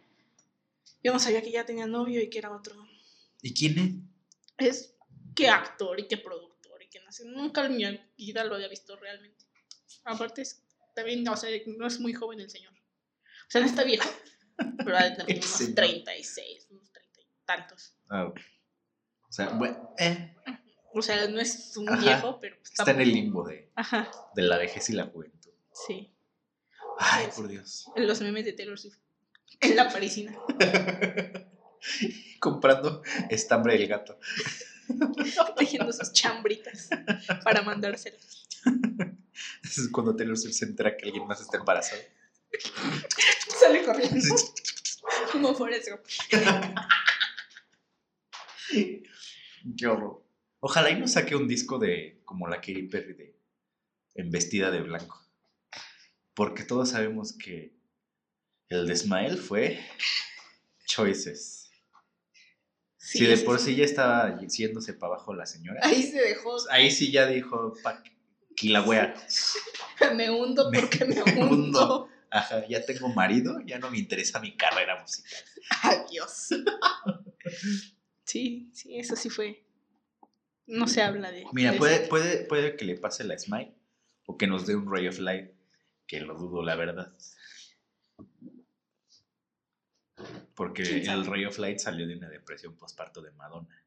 [1.03, 2.75] yo no sabía que ya tenía novio y que era otro.
[3.43, 4.11] ¿Y quién
[4.59, 4.67] es?
[4.69, 4.95] es
[5.37, 8.67] que actor y que productor y que no sé, nunca en mi vida lo había
[8.69, 9.45] visto realmente.
[10.05, 10.65] Aparte es
[10.99, 12.73] también, o sea, no es muy joven el señor.
[12.73, 14.09] O sea, no está viejo,
[14.85, 15.75] pero ha de tener unos señor.
[15.77, 17.95] 36, unos 30 y tantos.
[18.09, 18.41] Ah, ok.
[19.29, 20.35] O sea, bueno, eh,
[20.95, 22.01] O sea, no es un Ajá.
[22.01, 25.51] viejo, pero pues Está en el limbo de, Ajá, de la vejez y la juventud.
[25.73, 26.13] sí.
[27.01, 27.87] Ay, por Dios.
[27.95, 28.99] En los memes de Taylor Swift.
[29.61, 30.37] En la parisina.
[32.41, 34.19] Comprando estambre del gato.
[35.57, 36.89] Tejiendo sus chambritas
[37.45, 38.49] para mandárselas.
[39.64, 42.01] Es cuando Taylor Swift se entera que alguien más está embarazado.
[43.61, 44.34] Sale corriendo.
[45.32, 46.05] Como Forrest Gump.
[49.76, 50.24] Qué horror.
[50.61, 53.39] Ojalá y nos saque un disco de como la Katy Perry de
[54.14, 55.24] en vestida de blanco.
[56.34, 57.72] Porque todos sabemos que
[58.68, 59.78] el de Smile fue
[60.86, 61.70] Choices.
[62.97, 66.57] si de por sí ya estaba yéndose para abajo la señora, Ahí se dejó.
[66.70, 67.74] ahí sí ya dijo,
[68.63, 69.15] pa, la wea.
[70.17, 71.49] Me hundo Me porque me hundo.
[71.51, 72.09] hundo.
[72.31, 75.39] Ajá, ya tengo marido, ya no me interesa mi carrera musical.
[75.83, 76.49] Adiós.
[78.25, 79.65] Sí, sí, eso sí fue.
[80.67, 81.47] No se habla de.
[81.53, 83.75] Mira, de puede, puede, puede que le pase la Smile
[84.27, 85.53] o que nos dé un Ray of Light,
[86.07, 87.17] que lo dudo, la verdad.
[90.55, 93.83] Porque el Ray of Light salió de una depresión postparto de Madonna.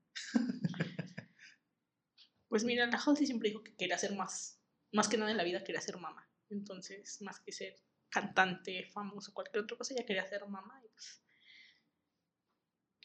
[2.47, 4.60] Pues mira, la Halsey siempre dijo que quería ser más.
[4.91, 6.27] Más que nada en la vida quería ser mamá.
[6.49, 7.75] Entonces, más que ser
[8.09, 10.81] cantante, famoso, cualquier otra cosa, ella quería ser mamá.
[10.83, 11.21] Y pues,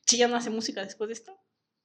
[0.05, 1.39] si ya no hace música después de esto,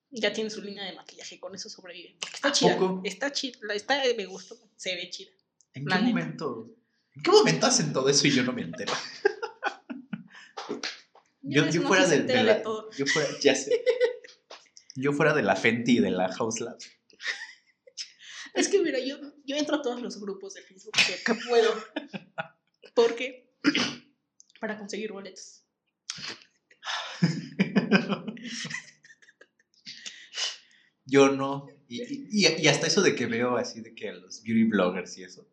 [0.09, 2.17] ya tiene su línea de maquillaje, con eso sobrevive.
[2.19, 2.77] Porque está ¿A chida.
[2.77, 3.01] poco?
[3.03, 3.59] Está chida.
[3.73, 5.31] Está, me gustó, se ve chida.
[5.73, 6.05] ¿En qué neta.
[6.07, 6.75] momento?
[7.15, 8.93] ¿En qué momento hacen todo eso y yo no me entero?
[11.43, 12.63] Yo, yo fuera de, de la, de
[12.97, 13.83] yo fuera, ya sé.
[14.95, 16.77] Yo fuera de la Fenty y de la House Lab.
[18.53, 19.17] Es que mira, yo,
[19.51, 21.71] yo entro a todos los grupos de Facebook que, que puedo.
[22.95, 23.53] Porque
[24.59, 25.63] para conseguir boletos.
[31.05, 31.67] Yo no.
[31.87, 35.17] Y, y- y hasta eso de que veo así de que a los beauty bloggers
[35.17, 35.47] y eso.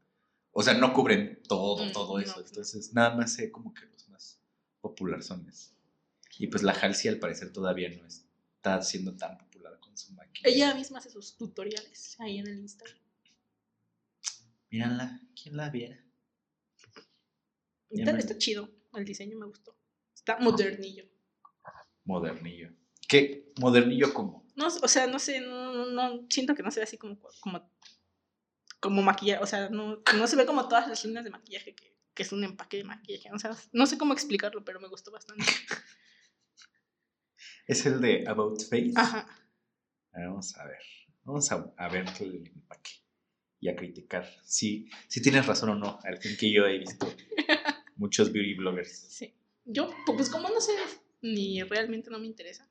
[0.52, 2.40] O sea, no cubren todo, Mm, todo no, eso.
[2.44, 4.40] Entonces, nada más sé como que los más
[4.80, 5.72] populares son esos.
[6.38, 10.54] Y pues la Halsey al parecer todavía no está siendo tan popular con su maquillaje.
[10.54, 12.96] Ella misma hace sus tutoriales ahí en el Instagram.
[14.70, 16.04] Míranla, ¿quién la viera?
[17.90, 18.70] Está, está chido.
[18.94, 19.76] El diseño me gustó.
[20.14, 21.04] Está modernillo.
[22.04, 22.70] Modernillo.
[23.08, 23.52] ¿Qué?
[23.60, 24.46] ¿Modernillo cómo?
[24.56, 27.18] No, o sea, no sé, no, no, no- siento que no se ve así como,
[27.40, 27.70] como,
[28.80, 31.96] como maquillaje, o sea, no, no se ve como todas las líneas de maquillaje que,
[32.12, 35.10] que es un empaque de maquillaje, o sea, no sé cómo explicarlo, pero me gustó
[35.10, 35.44] bastante.
[37.66, 38.92] Es el de About Face.
[38.96, 39.28] Ajá.
[40.12, 40.78] A ver, Vamos a ver.
[41.24, 42.90] Vamos a, a ver el empaque
[43.60, 45.98] y a criticar si, si tienes razón o no.
[46.04, 47.12] Al fin que yo he visto
[47.96, 48.90] muchos beauty bloggers.
[48.90, 49.34] Sí.
[49.64, 50.72] Yo, pues como no sé,
[51.22, 52.70] ni realmente no me interesa.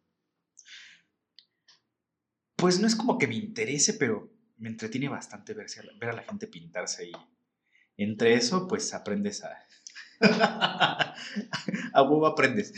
[2.55, 5.67] Pues no es como que me interese, pero me entretiene bastante ver,
[5.99, 7.11] ver a la gente pintarse y
[7.97, 9.57] entre eso, pues aprendes a.
[11.93, 12.73] a huevo aprendes.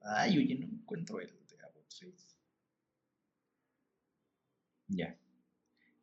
[0.00, 2.36] Ay, oye, no encuentro el de About Face.
[4.88, 5.16] Ya.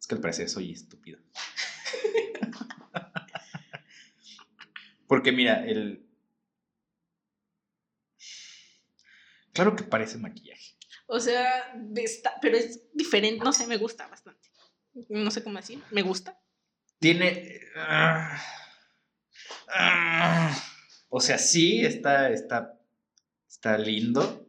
[0.06, 1.18] Es que al parecer soy estúpido.
[5.08, 6.06] Porque mira, el.
[9.52, 10.76] Claro que parece maquillaje.
[11.08, 14.48] O sea, está, pero es diferente, no sé, me gusta bastante.
[15.10, 16.40] No sé cómo decir, me gusta.
[17.00, 17.62] Tiene.
[17.76, 18.40] ah,
[19.70, 20.56] ah,
[21.10, 22.80] o sea, sí, está, está,
[23.50, 24.48] está lindo.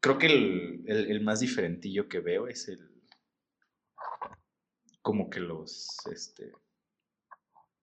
[0.00, 2.87] Creo que el, el- el más diferentillo que veo es el.
[5.08, 5.88] Como que los.
[6.12, 6.52] Este.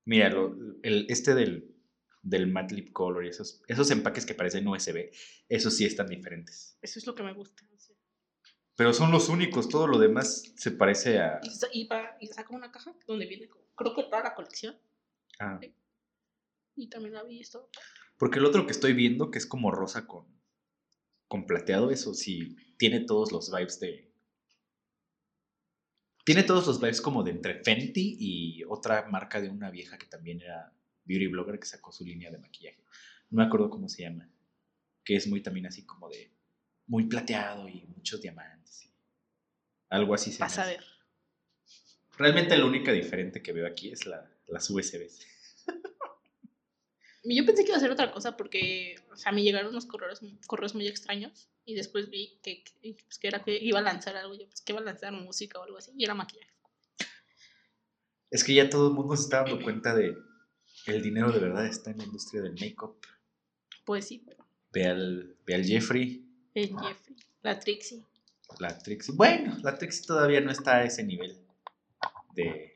[0.05, 1.75] Mira, lo- el, este del,
[2.21, 5.09] del matte lip color y esos, esos empaques que parecen USB,
[5.49, 6.77] esos sí están diferentes.
[6.83, 7.63] Eso es lo que me gusta.
[8.75, 11.39] Pero son los únicos, todo lo demás se parece a.
[11.73, 14.77] Y, va- y saca una caja donde viene, creo que toda la colección.
[15.39, 15.59] a-
[16.75, 17.71] Y también la vi esto.
[18.19, 20.27] Porque el otro que estoy viendo, que es como rosa con,
[21.27, 24.13] con plateado, eso sí, tiene todos los vibes de...
[26.25, 30.07] Tiene todos los vibes como de entre Fenty y otra marca de una vieja que
[30.07, 30.73] también era
[31.05, 32.83] beauty blogger que sacó su línea de maquillaje.
[33.29, 34.27] No me acuerdo cómo se llama.
[35.03, 36.31] Que es muy también así como de...
[36.87, 38.85] Muy plateado y muchos diamantes.
[38.85, 38.91] y
[39.89, 40.83] algo así se Vas a ver.
[42.17, 45.27] Realmente la única diferente que veo aquí es la, las USBs.
[47.27, 50.21] Yo pensé que iba a ser otra cosa porque, o sea, me llegaron unos correos,
[50.45, 54.15] correos muy extraños y después vi que, que, pues, que era que iba a lanzar
[54.15, 56.51] algo, yo pues que iba a lanzar música o algo así y era maquillaje.
[58.29, 60.15] Es que ya todo el mundo se está dando cuenta de
[60.85, 62.97] el dinero de verdad está en la industria del make-up.
[63.85, 68.03] Pues sí, pero Ve al, ve al Jeffrey, el Jeffrey, la Trixie.
[68.59, 69.15] La Trixie.
[69.15, 71.37] Bueno, la Trixie todavía no está a ese nivel
[72.33, 72.75] de,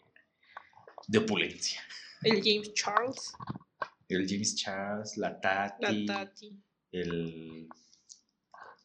[1.07, 1.81] de opulencia.
[2.23, 3.33] El James Charles.
[4.09, 6.05] El James Charles, la Tati.
[6.05, 6.59] La Tati.
[6.91, 7.69] El.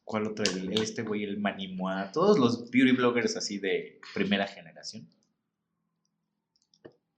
[0.05, 0.45] ¿Cuál otro?
[0.45, 2.12] El, este güey, el Manimoa.
[2.12, 5.09] Todos los beauty bloggers así de primera generación.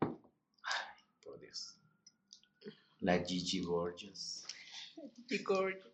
[0.01, 1.77] Ay, por Dios.
[3.01, 4.45] La Gigi Gorgeous.
[5.29, 5.93] Y Gorgeous.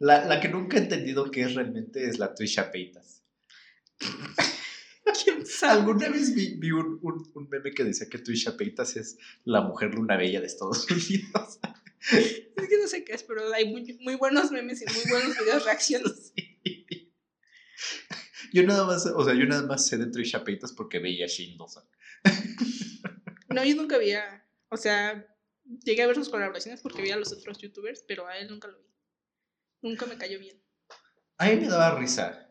[0.00, 3.24] La, la, que nunca he entendido qué es realmente es la Trisha Paytas.
[5.22, 5.80] ¿Quién sabe?
[5.80, 9.60] Alguna vez vi, vi un, un, un, meme que decía que Trisha Paytas es la
[9.62, 11.58] mujer luna bella de Estados Unidos.
[12.10, 15.38] Es que no sé qué es, pero hay muy, muy buenos memes y muy buenos
[15.38, 16.32] videos reacciones.
[17.80, 18.50] Sí.
[18.52, 21.28] Yo nada más, o sea, yo nada más sé de Trisha Paytas porque veía a
[21.28, 21.84] Shane Dawson.
[23.48, 25.26] No, yo nunca veía, o sea,
[25.84, 28.68] llegué a ver sus colaboraciones porque veía a los otros youtubers, pero a él nunca
[28.68, 28.88] lo vi.
[29.82, 30.60] Nunca me cayó bien.
[31.38, 32.47] A mí me daba risa.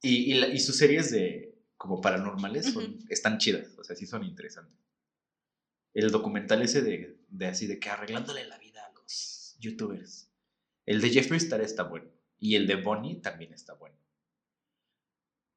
[0.00, 3.06] Y, y, la, y sus series de como paranormales son, uh -huh.
[3.08, 4.76] están chidas, o sea, sí son interesantes.
[5.94, 10.30] El documental ese de, de, así de que arreglándole la vida a los youtubers.
[10.86, 12.10] El de Jeffree Star está bueno.
[12.38, 13.96] Y el de Bonnie también está bueno.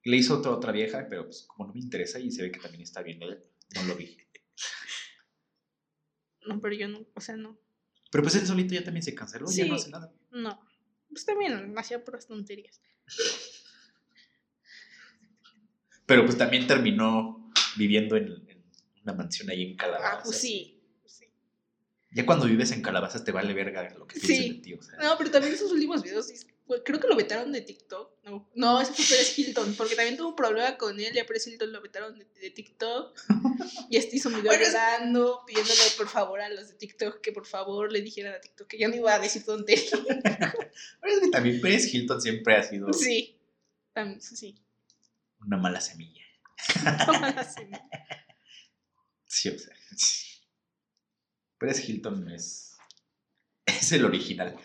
[0.04, 2.60] Le hizo otra, otra vieja, pero pues como no me interesa y se ve que
[2.60, 4.18] también está bien, no, no lo vi.
[6.48, 7.60] No, pero yo no, o sea, no.
[8.12, 10.12] Pero pues él solito ya también se canceló, sí, ya no hace nada.
[10.32, 10.60] No,
[11.10, 12.82] pues también hacía puras tonterías.
[16.12, 18.64] Pero pues también terminó viviendo en, en
[19.04, 20.20] una mansión ahí en Calabazas.
[20.20, 20.78] Ah, pues sí.
[21.06, 21.26] sí.
[22.12, 24.50] Ya cuando vives en Calabazas te vale verga lo que piensen sí.
[24.50, 24.74] de ti.
[24.74, 24.98] O sea.
[25.00, 26.28] No, pero también esos últimos videos,
[26.84, 28.26] creo que lo vetaron de TikTok.
[28.26, 31.26] No, no ese fue Pérez Hilton, porque también tuvo un problema con él y a
[31.26, 33.18] Pérez Hilton lo vetaron de, de TikTok.
[33.90, 37.32] Y este hizo un video bueno, llorando, pidiéndole por favor a los de TikTok que
[37.32, 39.92] por favor le dijeran a TikTok que ya no iba a decir tonterías.
[41.02, 42.92] Pero es que también Pérez Hilton siempre ha sido.
[42.92, 43.38] Sí,
[43.94, 44.58] también, sí.
[45.46, 46.24] Una mala semilla.
[46.82, 47.90] Una mala semilla.
[49.26, 49.76] Sí, o sea.
[51.58, 52.78] Pérez Hilton es.
[53.66, 54.60] Es el original.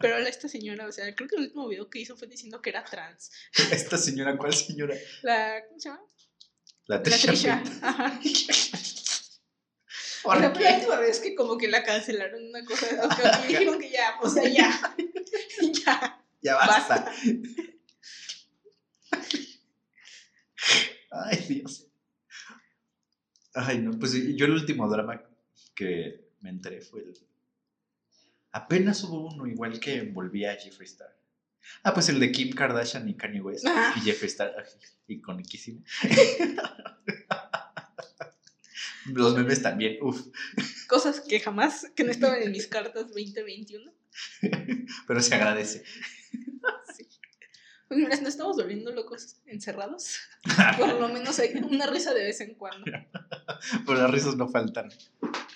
[0.00, 2.70] Pero esta señora, o sea, creo que el último video que hizo fue diciendo que
[2.70, 3.30] era trans.
[3.72, 4.94] ¿Esta señora cuál señora?
[5.22, 5.62] La.
[5.66, 6.02] ¿Cómo se llama?
[6.86, 7.62] La Trisha.
[10.24, 13.46] La sea, la última vez que como que la cancelaron una cosa, o sea, me
[13.46, 14.94] dijeron que ya, o sea, ya.
[15.86, 16.24] ya.
[16.42, 17.04] Ya basta.
[17.04, 17.12] basta.
[21.10, 21.86] Ay, Dios.
[23.54, 25.22] Ay, no, pues yo el último drama
[25.74, 27.14] que me enteré fue el...
[28.52, 31.16] Apenas hubo uno igual que envolvía a Jeffree Star.
[31.82, 33.92] Ah, pues el de Kim Kardashian y Kanye West Ah.
[33.96, 34.64] y Jeffree Star, ay,
[35.08, 35.82] iconiquísimo.
[39.06, 40.20] Los memes también, uff.
[40.86, 43.90] Cosas que jamás, que no estaban en mis cartas 2021.
[45.06, 45.82] Pero se agradece.
[47.88, 50.18] Pues mira, no estamos volviendo locos encerrados.
[50.78, 52.84] Por lo menos hay una risa de vez en cuando.
[53.86, 54.90] Pero las risas no faltan.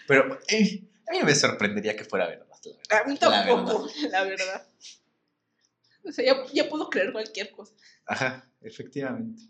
[0.08, 2.46] Pero eh, a mí me sorprendería que fuera verdad.
[2.90, 4.46] A mí tampoco, la verdad.
[4.46, 4.66] La verdad.
[6.04, 7.74] O sea, ya, ya, puedo creer cualquier cosa.
[8.06, 9.42] Ajá, efectivamente.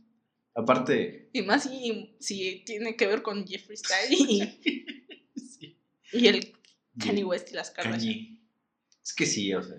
[0.55, 1.31] Aparte.
[1.33, 4.61] Y más si, si tiene que ver con Jeffree Star y,
[5.37, 5.79] sí.
[6.13, 6.53] y el
[6.99, 7.93] Kanye West y las caras.
[7.93, 8.39] Kanye.
[9.03, 9.79] Es que sí, o sea.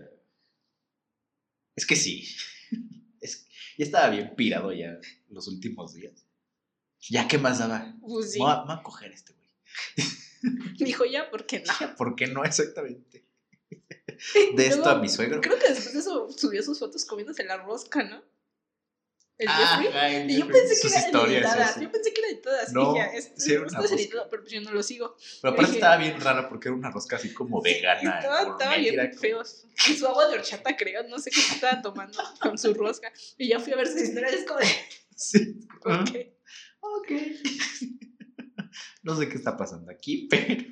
[1.76, 2.28] Es que sí.
[3.78, 5.00] Ya estaba bien pirado ya
[5.30, 6.26] los últimos días.
[7.10, 7.96] Ya, ¿qué más daba?
[8.02, 8.40] Pues sí.
[8.40, 9.50] Me voy a, coger este güey.
[10.78, 11.74] Dijo ya, ¿por qué no?
[11.98, 13.26] ¿por qué no exactamente?
[14.56, 15.42] De esto Luego, a mi suegro.
[15.42, 18.22] Creo que después de eso subió sus fotos comiéndose la rosca, ¿no?
[19.38, 20.32] El Ah, Jeffrey.
[20.32, 21.74] Y yo pensé que editadas.
[21.74, 21.82] sí.
[21.82, 22.72] Yo pensé que eran editadas.
[22.72, 23.96] No, dije, es, sí era una esto es rosca.
[24.04, 25.16] editado, pero pues yo no lo sigo.
[25.42, 28.20] Pero aparte dije- estaba bien rara porque era una rosca así como vegana.
[28.20, 29.42] Estaba, bien era como- feo.
[29.90, 31.04] Y su agua de horchata, creo.
[31.08, 33.12] No sé qué se estaba tomando con su rosca.
[33.38, 34.34] Y ya fui a ver sus historias.
[34.34, 34.68] Es como de,
[35.16, 35.68] Sí.
[35.86, 36.10] ok.
[36.82, 37.12] Ok.
[39.04, 40.64] No sé qué está pasando aquí, pero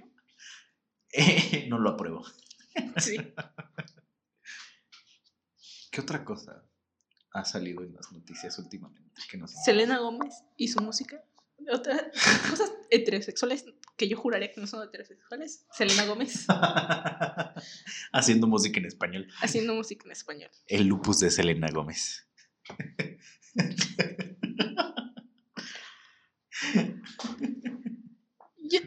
[1.12, 2.26] eh, no lo apruebo.
[2.98, 3.18] Sí.
[5.92, 6.64] ¿Qué otra cosa
[7.34, 9.12] ha salido en las noticias últimamente?
[9.30, 9.40] Que.
[9.64, 11.24] Selena Gómez y su música.
[11.72, 12.02] Otras
[12.50, 13.66] cosas heterosexuales
[13.96, 15.66] que yo juraría que no son heterosexuales.
[15.72, 16.48] Selena Gómez
[18.12, 19.28] Haciendo música en español.
[19.42, 20.50] haciendo música en español.
[20.68, 22.28] El lupus de Selena Gómez.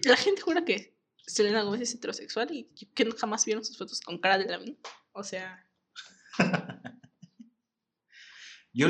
[0.05, 2.64] La gente jura que Selena Gómez es heterosexual y
[2.95, 4.61] que jamás vieron sus fotos con cara de la
[5.12, 5.66] O sea,
[8.76, 8.88] Yo,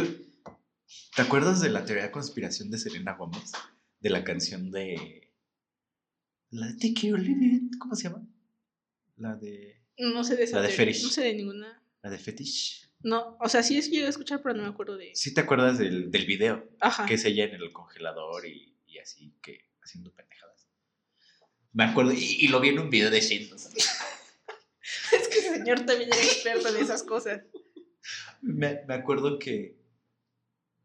[1.14, 3.52] ¿te acuerdas de la teoría de conspiración de Selena Gómez?
[4.00, 5.30] De la canción de...
[6.48, 8.26] La de Take It, ¿cómo se llama?
[9.18, 9.82] La de...
[9.98, 11.02] no sé de esa La de Fetish.
[11.02, 11.82] No sé de ninguna.
[12.02, 12.92] La de Fetish.
[13.00, 15.10] No, o sea, sí es que llegué a escuchar, pero no me acuerdo de.
[15.14, 16.66] ¿Sí te acuerdas del, del video?
[16.80, 17.04] Ajá.
[17.04, 20.66] Que es ella en el congelador y, y así, que haciendo pendejadas.
[21.74, 23.50] Me acuerdo, y, y lo vi en un video de Shane.
[25.12, 27.42] Es que el señor también era experto en esas cosas.
[28.44, 29.76] Me, me acuerdo que,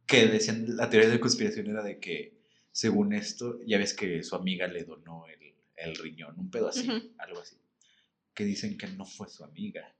[0.07, 2.39] que decían, la teoría de conspiración era de que,
[2.71, 6.87] según esto, ya ves que su amiga le donó el, el riñón, un pedo así,
[7.17, 7.57] algo así.
[8.33, 9.95] Que dicen que no fue su amiga,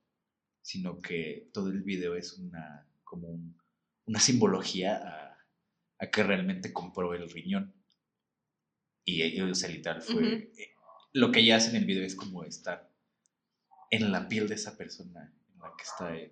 [0.62, 3.58] sino que todo el video es una, como un-
[4.06, 5.38] una simbología a,
[6.00, 7.74] a que realmente compró el riñón.
[9.06, 10.52] Y ellos, o sea, literal, fue...
[10.58, 10.72] Eh,
[11.14, 12.90] Lo que ella hace en el video es como estar
[13.92, 16.32] en la piel de esa persona en la que está en-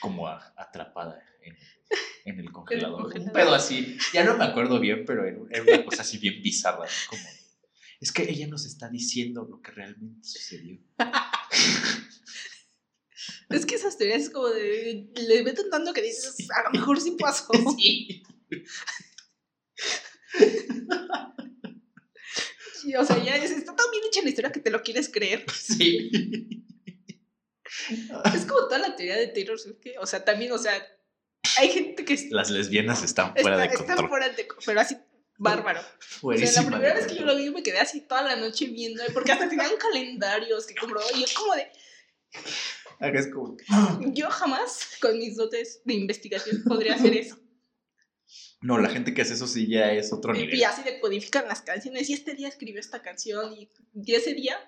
[0.00, 1.56] como a- atrapada en,
[2.24, 3.12] en el congelador.
[3.18, 3.96] Un pedo así.
[4.12, 6.86] Ya no me acuerdo bien, pero era, era una cosa así bien bizarra.
[7.08, 7.22] Como,
[8.00, 10.78] es que ella nos está diciendo lo que realmente sucedió.
[13.48, 15.06] Es que esas teorías es como de.
[15.14, 17.46] Le meten tanto que dices, a lo mejor sí pasó.
[17.78, 18.22] Sí.
[22.82, 25.08] Sí, o sea, ya es- está tan bien hecha la historia que te lo quieres
[25.10, 25.44] creer.
[25.52, 26.10] Sí.
[28.34, 30.72] Es como toda la teoría de Taylor Swift, que, o sea, también, o sea,
[31.58, 34.08] hay gente que Las lesbianas están está, fuera de control.
[34.08, 34.96] fuera de co- pero así
[35.36, 35.80] bárbaro.
[36.22, 38.66] O sea, la primera vez que yo lo vi me quedé así toda la noche
[38.66, 41.70] viendo, porque hasta tenían calendarios que compró, y yo como de,
[43.00, 43.56] es como.
[44.14, 47.38] yo jamás con mis dotes de investigación podría hacer eso.
[48.60, 50.54] No, la gente que hace eso sí ya es otro nivel.
[50.54, 54.32] y así de codifican las canciones, y este día escribió esta canción, y, y ese
[54.32, 54.58] día,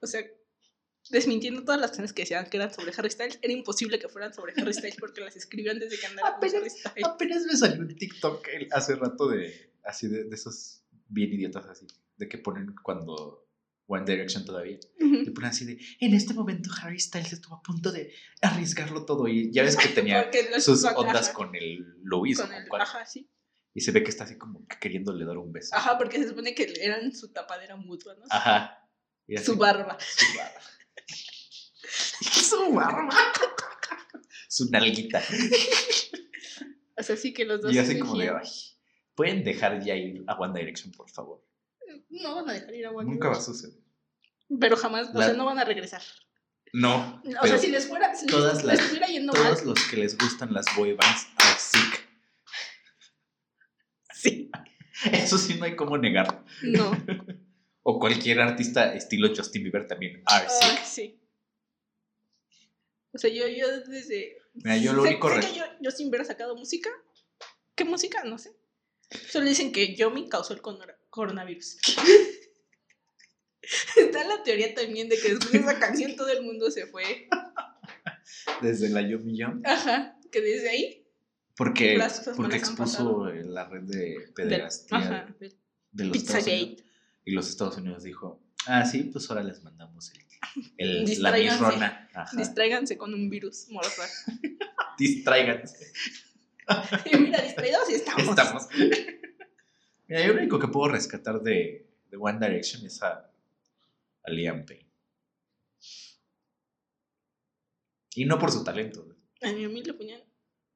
[0.00, 0.22] o sea,
[1.10, 4.32] desmintiendo todas las canciones que decían que eran sobre Harry Styles, era imposible que fueran
[4.34, 7.04] sobre Harry Styles porque las escribió antes de que andara con Apenas- Harry Styles.
[7.08, 11.86] Apenas me salió un TikTok hace rato de así de, de esos bien idiotas así,
[12.16, 13.46] de que ponen cuando
[13.86, 15.14] One Direction todavía, Ujú.
[15.24, 19.28] le ponen así de en este momento Harry Styles estuvo a punto de arriesgarlo todo
[19.28, 20.30] y ya ves que tenía
[20.60, 23.28] sus ajá, ondas con el Luis con el- ajá, sí.
[23.74, 25.74] y se ve que está así como que queriéndole dar un beso.
[25.76, 28.24] Ajá, porque se supone que eran su tapadera mutua, ¿no?
[28.30, 28.78] Ajá.
[29.26, 29.98] Y así- Su barba.
[30.00, 30.60] Su barba.
[32.56, 33.08] Su barba.
[34.48, 35.22] Su nalguita.
[36.96, 37.74] O sea, sí que los dos.
[37.74, 38.48] Y así como de, ay,
[39.14, 41.44] ¿pueden dejar ya ir a One Direction, por favor?
[42.10, 43.56] No van a dejar ir a One Nunca va a Direction.
[43.56, 43.84] suceder.
[44.60, 46.02] Pero jamás, o sea, no van a regresar.
[46.72, 47.20] No.
[47.40, 49.66] O sea, si les fuera, si les- todas les, las- estuviera yendo todos mal.
[49.74, 52.04] los que les gustan las boy bands are sick.
[54.12, 54.50] Sí.
[55.12, 56.44] Eso sí no hay cómo negar.
[56.62, 56.92] No.
[57.86, 60.84] O cualquier artista estilo Justin Bieber también are sick.
[60.84, 61.20] sí.
[63.14, 64.36] O sea, yo, yo desde.
[64.54, 66.90] Mira, yo lo sé, único sé que yo, yo sin haber sacado música.
[67.74, 68.24] ¿Qué música?
[68.24, 68.52] No sé.
[69.28, 70.60] Solo dicen que Yomi causó el
[71.10, 71.78] coronavirus.
[73.96, 77.28] Está la teoría también de que después de esa canción todo el mundo se fue.
[78.60, 79.62] Desde la Yo Millón.
[79.64, 80.18] Ajá.
[80.30, 81.06] Que desde ahí.
[81.56, 81.98] Porque,
[82.36, 85.36] porque expuso en la red de pederastía ajá.
[85.38, 85.56] del
[85.92, 86.66] de los Estados Unidos.
[86.66, 86.90] Pizzagate.
[87.24, 90.24] Y los Estados Unidos dijo, ah, sí, pues ahora les mandamos el,
[90.76, 91.04] el-
[91.80, 92.08] la.
[92.14, 92.36] Ajá.
[92.36, 94.08] Distráiganse con un virus mortal.
[94.98, 95.92] Distráiganse.
[97.12, 98.26] Y mira, distraídos y estamos.
[98.26, 98.68] Estamos.
[100.08, 103.30] Mira, yo lo único que puedo rescatar de, de One Direction es a,
[104.22, 104.88] a Liam Payne.
[108.14, 109.06] Y no por su talento,
[109.42, 110.22] A mi humilde opinión,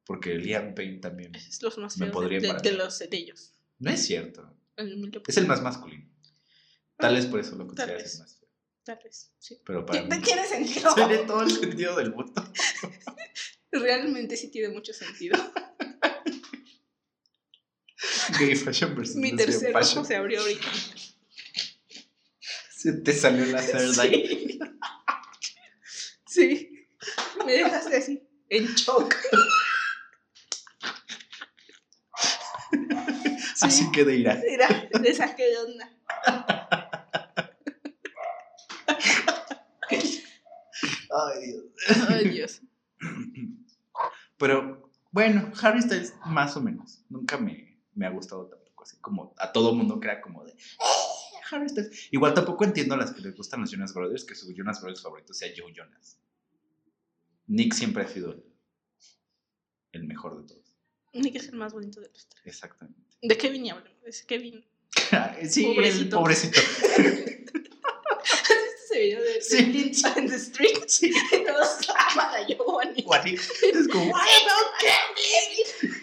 [0.04, 1.34] porque Liam Payne también.
[1.34, 3.52] es los más Me podría de, de- los de ellos.
[3.78, 4.54] No es cierto.
[5.26, 6.06] Es el más masculino.
[6.98, 8.47] Tal vez por eso lo consideras más feo.
[8.88, 9.60] Tal vez, sí.
[9.66, 10.22] Pero para Tiene mí.
[10.22, 10.90] tiene sentido.
[10.94, 12.42] Tiene todo el sentido del mundo.
[13.70, 15.36] Realmente sí tiene mucho sentido.
[18.40, 20.66] Gay fashion versus Mi tercer ojo se abrió ahorita.
[22.70, 24.58] Se te salió la eye.
[26.26, 26.26] Sí.
[26.26, 26.88] Sí.
[27.44, 29.14] Me dejaste así, en shock.
[33.54, 33.66] Sí.
[33.66, 34.40] Así que de ira.
[34.48, 35.94] Mira, le saqué de onda.
[41.26, 41.64] Ay, Dios.
[42.08, 42.62] Ay, Dios.
[44.38, 47.04] Pero bueno, Harry Styles más o menos.
[47.08, 48.84] Nunca me, me ha gustado tampoco.
[48.84, 50.56] Así como a todo mundo crea como de "Eh,
[51.50, 52.08] Harry Styles.
[52.12, 55.02] Igual tampoco entiendo a las que les gustan los Jonas Brothers, que su Jonas Brothers
[55.02, 56.18] favorito sea Joe Jonas.
[57.46, 58.44] Nick siempre ha sido el,
[59.92, 60.76] el mejor de todos.
[61.14, 62.42] Nick es el más bonito de los tres.
[62.44, 63.00] Exactamente.
[63.22, 63.98] ¿De Kevin y hablamos?
[64.04, 64.64] Es Kevin.
[65.48, 66.60] sí, el Pobrecito.
[68.98, 68.98] pobrecito.
[68.98, 69.66] ¿Has visto ese video de, Sí.
[69.66, 70.84] Lynch the Street?
[70.86, 71.12] Sí.
[71.46, 73.02] Todos aman a Giovanni.
[73.02, 73.34] Juani.
[73.34, 75.94] Es como, "What about Kevin?"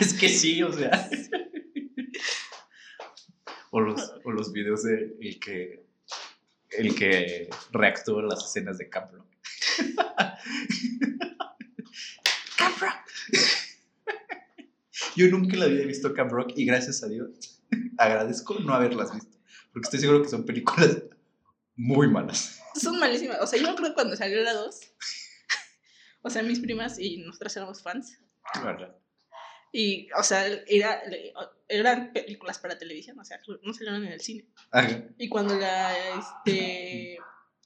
[0.00, 1.10] Es que sí, o sea.
[3.70, 5.84] O los, o los videos de el que,
[6.70, 8.88] el que reactúa las escenas de.
[8.88, 9.10] Camp
[12.80, 13.10] Rock.
[15.16, 17.62] Yo nunca la había visto Camp Rock y gracias a Dios
[17.98, 19.36] agradezco no haberlas visto.
[19.72, 21.02] Porque estoy seguro que son películas
[21.76, 22.60] muy malas.
[22.80, 23.38] Son malísimas.
[23.40, 24.80] O sea, yo me acuerdo cuando salió la 2.
[26.26, 28.18] O sea, mis primas y nosotras éramos fans.
[29.72, 31.02] Y, o sea, era,
[31.68, 34.48] eran películas para televisión, o sea, no salieron en el cine.
[34.70, 35.04] Ajá.
[35.18, 37.18] Y cuando la, este,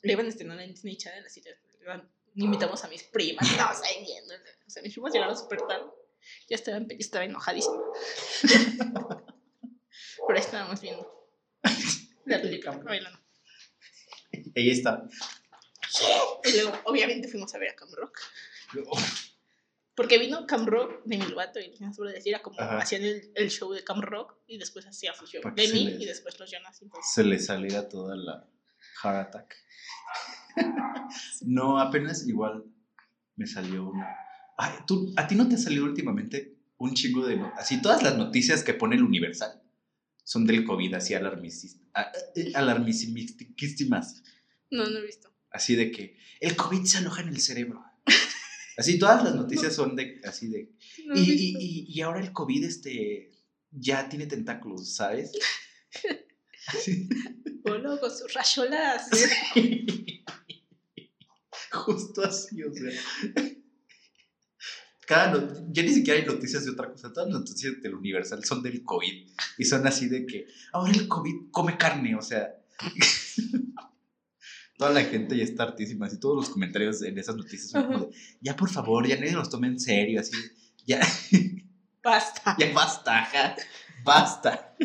[0.03, 1.41] la iban a estrenar en Disney Channel, así,
[1.83, 4.35] iban- invitamos a mis primas, y estábamos ahí viendo.
[4.67, 5.87] O sea, mis primas llegaron súper tarde.
[6.49, 7.77] Ya estaba, estaba enojadísima.
[10.27, 11.29] Pero ahí estábamos viendo
[12.27, 13.19] la película, bailando.
[14.57, 15.05] Ahí está.
[16.45, 18.19] Y luego, obviamente, fuimos a ver a Cam Rock.
[19.95, 22.79] Porque vino Cam Rock de Milvato y a decir, era como Ajá.
[22.79, 25.73] hacían el, el show de Cam Rock y después hacía su show Para que de
[25.73, 26.81] mí les- y después los Jonas.
[26.83, 28.49] Entonces, Se le saliera toda la
[29.03, 29.57] heart attack.
[31.41, 32.65] No, apenas igual
[33.37, 34.15] me salió una.
[34.59, 37.41] Ay, ¿tú, ¿A ti no te ha salido últimamente un chingo de...
[37.57, 39.63] Así todas las noticias que pone el Universal
[40.25, 41.77] son del COVID, así alarmistas,
[42.55, 44.23] alarmistísimas.
[44.71, 45.33] no, no he visto.
[45.51, 47.83] Así de que el COVID se aloja en el cerebro.
[48.77, 50.21] Así todas las noticias son de...
[50.25, 50.73] Así de...
[51.07, 53.31] No Y, y, y, y ahora el COVID este,
[53.71, 55.33] ya tiene tentáculos, ¿sabes?
[56.67, 57.09] Así.
[57.63, 59.09] Bolo con sus rayolas.
[61.71, 62.91] Justo así, o sea.
[65.09, 67.11] Cada not- ya ni siquiera hay noticias de otra cosa.
[67.13, 69.27] Todas las noticias del Universal son del COVID.
[69.57, 72.55] Y son así de que ahora el COVID come carne, o sea.
[74.77, 76.07] Toda la gente ya está hartísima.
[76.07, 79.33] Así todos los comentarios en esas noticias son como de, ya por favor, ya nadie
[79.33, 80.37] los tome en serio, así.
[80.87, 81.01] Ya,
[82.03, 82.55] Basta.
[82.61, 83.57] ya basta, ajá,
[84.05, 84.77] basta.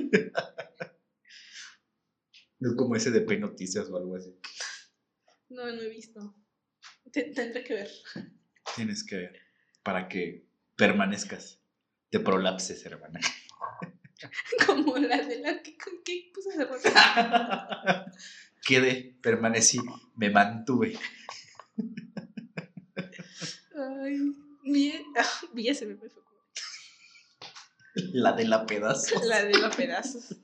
[2.59, 4.34] No es como ese de P Noticias o algo así.
[5.49, 6.34] No, no he visto.
[7.11, 7.91] Te- tendré que ver.
[8.76, 9.42] Tienes que ver
[9.84, 11.59] para que permanezcas.
[12.09, 13.19] Te prolapses, hermana.
[14.65, 16.49] Como la de la que con qué puse.
[18.65, 19.79] Quedé, permanecí,
[20.15, 20.97] me mantuve.
[23.75, 24.19] Ay,
[24.63, 25.03] bien.
[25.53, 26.09] Bien se me fue.
[27.95, 29.21] La de la pedazo.
[29.25, 30.36] La de los pedazos.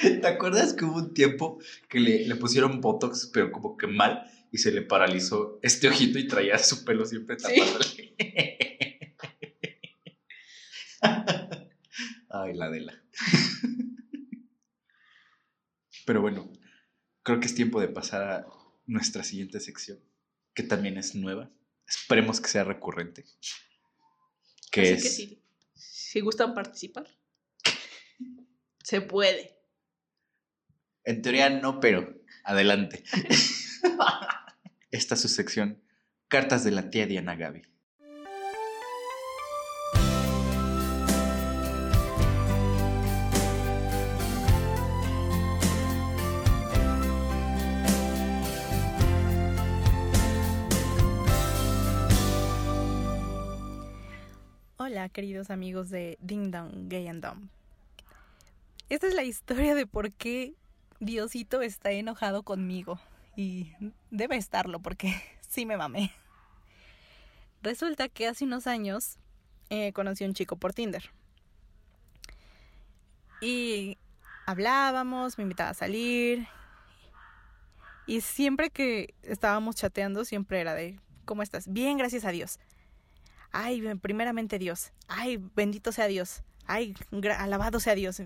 [0.00, 1.58] ¿Te acuerdas que hubo un tiempo
[1.88, 6.18] que le, le pusieron Botox, pero como que mal, y se le paralizó este ojito
[6.18, 7.44] y traía su pelo siempre Sí.
[7.58, 9.16] tapándole?
[12.30, 13.02] Ay, la de la.
[16.06, 16.52] Pero bueno,
[17.22, 18.46] creo que es tiempo de pasar a
[18.86, 20.00] nuestra siguiente sección,
[20.54, 21.50] que también es nueva.
[21.86, 23.24] Esperemos que sea recurrente.
[24.70, 25.02] Que Así es...
[25.02, 25.42] que sí.
[25.74, 27.06] Si gustan participar,
[28.82, 29.59] se puede.
[31.10, 33.02] En teoría no, pero adelante.
[34.92, 35.82] Esta es su sección,
[36.28, 37.62] Cartas de la tía Diana Gaby.
[54.76, 57.48] Hola, queridos amigos de Ding Dong Gay and Dumb.
[58.88, 60.54] Esta es la historia de por qué
[61.00, 63.00] Diosito está enojado conmigo.
[63.36, 63.72] Y
[64.10, 65.14] debe estarlo porque
[65.48, 66.12] sí me mamé.
[67.62, 69.18] Resulta que hace unos años
[69.70, 71.10] eh, conocí a un chico por Tinder.
[73.40, 73.96] Y
[74.46, 76.46] hablábamos, me invitaba a salir.
[78.06, 81.72] Y siempre que estábamos chateando, siempre era de, ¿cómo estás?
[81.72, 82.58] Bien, gracias a Dios.
[83.52, 84.92] Ay, primeramente Dios.
[85.08, 86.42] Ay, bendito sea Dios.
[86.66, 86.94] Ay,
[87.38, 88.20] alabado sea Dios.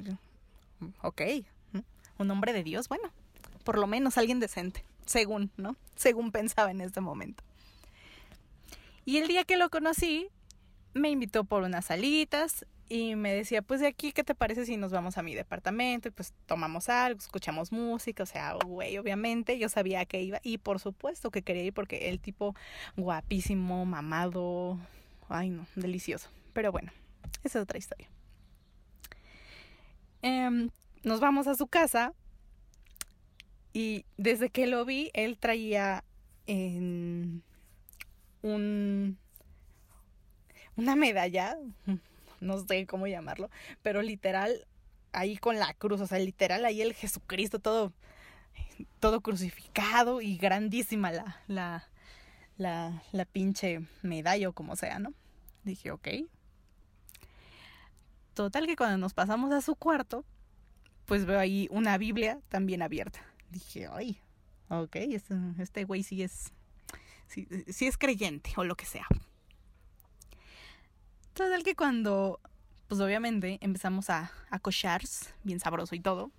[1.03, 1.23] Ok,
[2.19, 3.11] un hombre de Dios, bueno,
[3.65, 5.77] por lo menos alguien decente, según, ¿no?
[5.97, 7.43] Según pensaba en este momento.
[9.05, 10.29] Y el día que lo conocí,
[10.95, 14.77] me invitó por unas salitas y me decía, pues de aquí, ¿qué te parece si
[14.77, 16.09] nos vamos a mi departamento?
[16.09, 20.59] Y pues tomamos algo, escuchamos música, o sea, güey, obviamente yo sabía que iba y
[20.59, 22.55] por supuesto que quería ir porque el tipo
[22.97, 24.79] guapísimo, mamado,
[25.29, 26.29] ay no, delicioso.
[26.53, 26.93] Pero bueno,
[27.43, 28.09] esa es otra historia.
[30.23, 30.71] Em,
[31.05, 32.13] nos vamos a su casa
[33.73, 36.05] y desde que lo vi, él traía
[36.47, 37.43] en
[38.43, 39.19] un
[40.77, 41.57] una medalla,
[42.41, 43.51] no sé cómo llamarlo,
[43.83, 44.67] pero literal
[45.13, 47.93] ahí con la cruz, o sea, literal ahí el Jesucristo todo
[48.99, 51.89] todo crucificado y grandísima la la
[52.57, 55.13] la, la pinche medalla o como sea, ¿no?
[55.65, 56.09] Dije, ok.
[58.35, 60.25] Total que cuando nos pasamos a su cuarto,
[61.07, 63.21] pues veo ahí una Biblia también abierta.
[63.51, 64.19] Dije, ay,
[64.69, 64.97] ok,
[65.59, 66.53] este, güey sí es,
[67.27, 69.07] sí, sí es creyente o lo que sea.
[71.33, 72.41] Total que cuando,
[72.89, 74.61] pues obviamente empezamos a, a
[75.43, 76.31] bien sabroso y todo,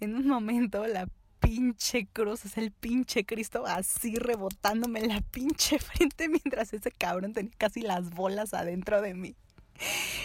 [0.00, 1.08] en un momento la
[1.38, 7.52] pinche cruz, es el pinche Cristo así rebotándome la pinche frente mientras ese cabrón tenía
[7.58, 9.36] casi las bolas adentro de mí.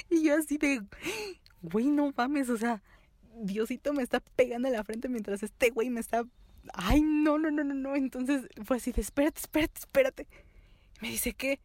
[0.09, 0.83] Y yo así de,
[1.61, 2.81] güey, no mames, o sea,
[3.45, 6.23] Diosito me está pegando en la frente mientras este güey me está...
[6.73, 7.95] Ay, no, no, no, no, no.
[7.95, 10.27] Entonces fue así de, espérate, espérate, espérate.
[11.01, 11.59] Me dice, ¿qué?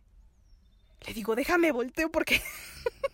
[1.07, 2.41] Le digo, déjame volteo porque...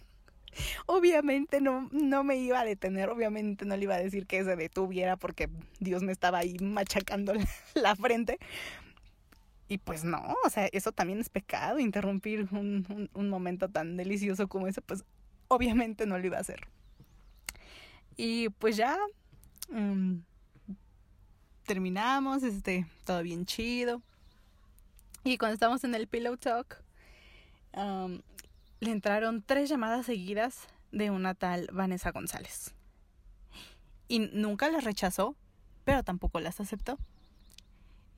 [0.87, 4.57] obviamente no, no me iba a detener, obviamente no le iba a decir que se
[4.57, 5.49] detuviera porque
[5.81, 7.33] Dios me estaba ahí machacando
[7.75, 8.39] la, frente.
[9.69, 14.49] Y pues no, o sea, eso también es pecado, interrumpir un, un, momento tan delicioso
[14.49, 15.05] como ese, pues
[15.49, 16.69] obviamente no lo iba a hacer.
[18.21, 18.99] Y pues ya
[19.69, 20.23] um,
[21.65, 24.03] terminamos, este, todo bien chido.
[25.23, 26.83] Y cuando estamos en el Pillow Talk,
[27.75, 28.21] um,
[28.81, 32.75] le entraron tres llamadas seguidas de una tal Vanessa González.
[34.09, 35.37] Y nunca las rechazó,
[35.85, 36.99] pero tampoco las aceptó.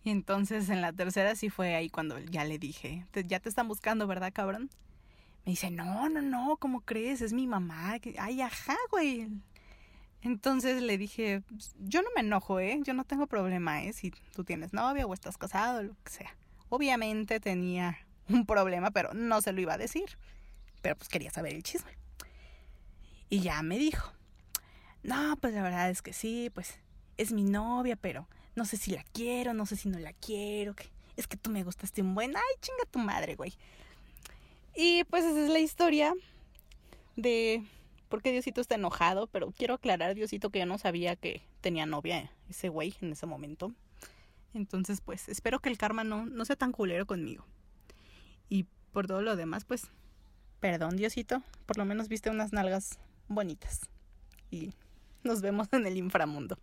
[0.02, 3.68] Y entonces en la tercera sí fue ahí cuando ya le dije, ya te están
[3.68, 4.70] buscando, ¿verdad, cabrón?
[5.44, 7.20] Me dice, no, no, no, ¿cómo crees?
[7.20, 7.98] Es mi mamá.
[8.18, 9.28] Ay, ajá, güey.
[10.22, 11.42] Entonces le dije,
[11.78, 12.78] yo no me enojo, ¿eh?
[12.82, 13.92] Yo no tengo problema, ¿eh?
[13.92, 16.36] Si tú tienes novia o estás casado, lo que sea.
[16.68, 17.98] Obviamente tenía
[18.28, 20.18] un problema, pero no se lo iba a decir.
[20.82, 21.96] Pero pues quería saber el chisme.
[23.30, 24.12] Y ya me dijo,
[25.02, 26.74] no, pues la verdad es que sí, pues
[27.16, 30.74] es mi novia, pero no sé si la quiero, no sé si no la quiero.
[30.74, 33.54] Que es que tú me gustaste un buen, ay, chinga tu madre, güey.
[34.74, 36.12] Y pues esa es la historia
[37.16, 37.64] de
[38.10, 41.86] por qué Diosito está enojado, pero quiero aclarar, Diosito, que yo no sabía que tenía
[41.86, 43.72] novia ese güey en ese momento.
[44.52, 47.46] Entonces, pues, espero que el karma no, no sea tan culero conmigo.
[48.48, 49.86] Y por todo lo demás, pues,
[50.58, 52.98] perdón, Diosito, por lo menos viste unas nalgas
[53.28, 53.88] bonitas.
[54.50, 54.74] Y
[55.22, 56.58] nos vemos en el inframundo.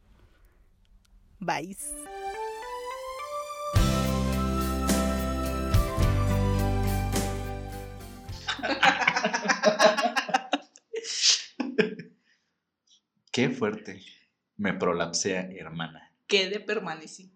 [1.40, 1.78] Bye.
[13.38, 14.02] Qué fuerte.
[14.56, 16.12] Me prolapsea, hermana.
[16.26, 17.32] Quedé permanecí.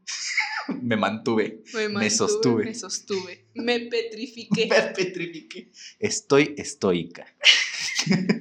[0.82, 1.62] me mantuve.
[1.76, 2.66] Me, mantuve, me sostuve.
[2.66, 3.52] Me sostuve.
[3.54, 4.66] Me petrifiqué.
[4.72, 5.72] me petrifiqué.
[5.99, 7.28] Estoy estoica.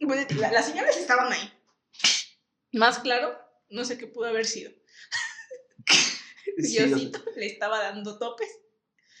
[0.00, 1.50] la, las señales estaban ahí.
[2.72, 3.34] Más claro,
[3.70, 4.72] no sé qué pudo haber sido.
[6.58, 8.50] Sí, Diosito le estaba dando topes.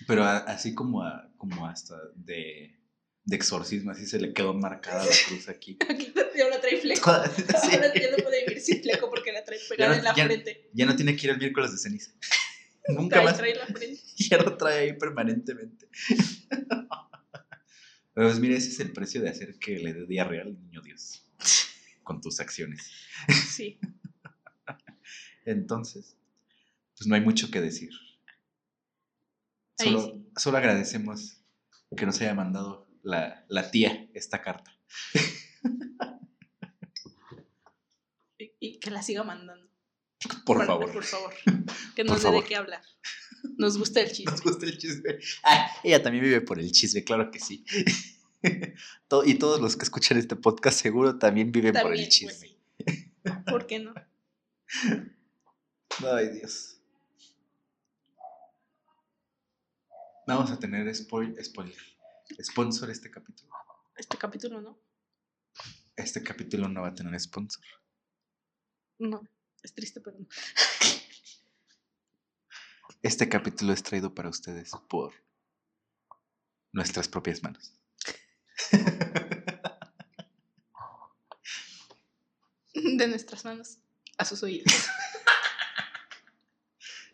[0.06, 2.78] Pero a- así como, a- como hasta de,
[3.26, 5.78] de exorcismo, así se le quedó marcada la cruz aquí.
[5.88, 7.10] Aquí ya la trae fleco.
[7.36, 7.74] Sí.
[7.74, 10.24] Ahora ya no puede vivir sin fleco porque la trae pegada no- en la ya-
[10.26, 10.70] frente.
[10.74, 12.10] Ya no tiene que ir el miércoles de ceniza.
[12.88, 13.36] Nunca Trae, más.
[13.38, 13.98] trae la frente.
[14.16, 15.88] Ya lo trae ahí permanentemente.
[18.12, 21.22] Pues mire, ese es el precio de hacer que le dé diarrea al niño Dios.
[22.02, 22.90] Con tus acciones.
[23.50, 23.78] Sí.
[25.46, 26.16] Entonces,
[26.96, 27.90] pues no hay mucho que decir.
[29.78, 30.26] Solo, sí.
[30.36, 31.38] solo agradecemos
[31.96, 34.76] que nos haya mandado la, la tía esta carta.
[38.38, 39.68] Y, y que la siga mandando.
[40.44, 40.92] Por Por- favor.
[40.92, 41.34] Por favor.
[41.94, 42.82] Que nos dé de qué hablar.
[43.56, 44.32] Nos gusta el chisme.
[44.32, 45.18] Nos gusta el chisme.
[45.44, 47.64] Ah, ella también vive por el chisme, claro que sí.
[49.26, 52.58] Y todos los que escuchan este podcast seguro también viven por el También, chisme.
[52.84, 53.12] pues sí.
[53.50, 53.94] ¿Por qué no?
[56.12, 56.78] Ay, Dios.
[60.26, 61.76] Vamos a tener spoil, spoiler.
[62.42, 63.52] Sponsor este capítulo.
[63.96, 64.78] Este capítulo no.
[65.96, 67.64] Este capítulo no va a tener sponsor.
[68.98, 69.22] No.
[69.62, 70.26] Es triste, pero no.
[73.02, 75.12] Este capítulo es traído para ustedes por
[76.72, 77.72] nuestras propias manos.
[82.74, 83.78] De nuestras manos
[84.18, 84.72] a sus oídos.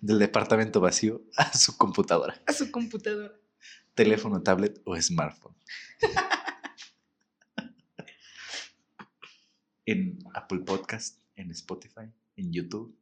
[0.00, 3.38] Del departamento vacío a su computadora, A su computadora.
[4.00, 5.54] Teléfono, tablet o smartphone.
[9.84, 12.96] en Apple Podcast, en Spotify, en YouTube,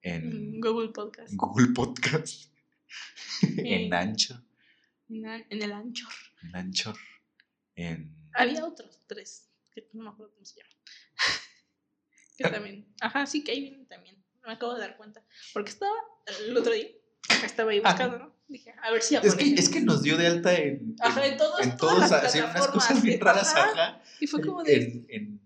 [0.00, 1.34] en Google Podcast.
[1.34, 2.50] Google Podcast,
[3.42, 4.42] en Ancho,
[5.10, 6.12] En, el Anchor.
[6.42, 6.96] en Anchor,
[7.74, 8.16] en...
[8.32, 9.50] Había otros tres.
[9.74, 10.76] Que no me acuerdo cómo se llaman.
[12.38, 12.94] que también.
[13.02, 14.24] Ajá, sí, que vienen también.
[14.46, 15.22] Me acabo de dar cuenta.
[15.52, 15.94] Porque estaba
[16.40, 16.88] el otro día.
[17.44, 17.90] Estaba ahí Ah.
[17.90, 18.34] buscando, ¿no?
[18.46, 21.36] Dije, a ver si Es que, es que nos dio de alta en, Ajá, en
[21.38, 23.70] todos- en todos hacían unas cosas bien raras, Ajá.
[23.72, 24.02] ajá.
[24.20, 24.74] Y fue como de.
[24.76, 25.40] En, en,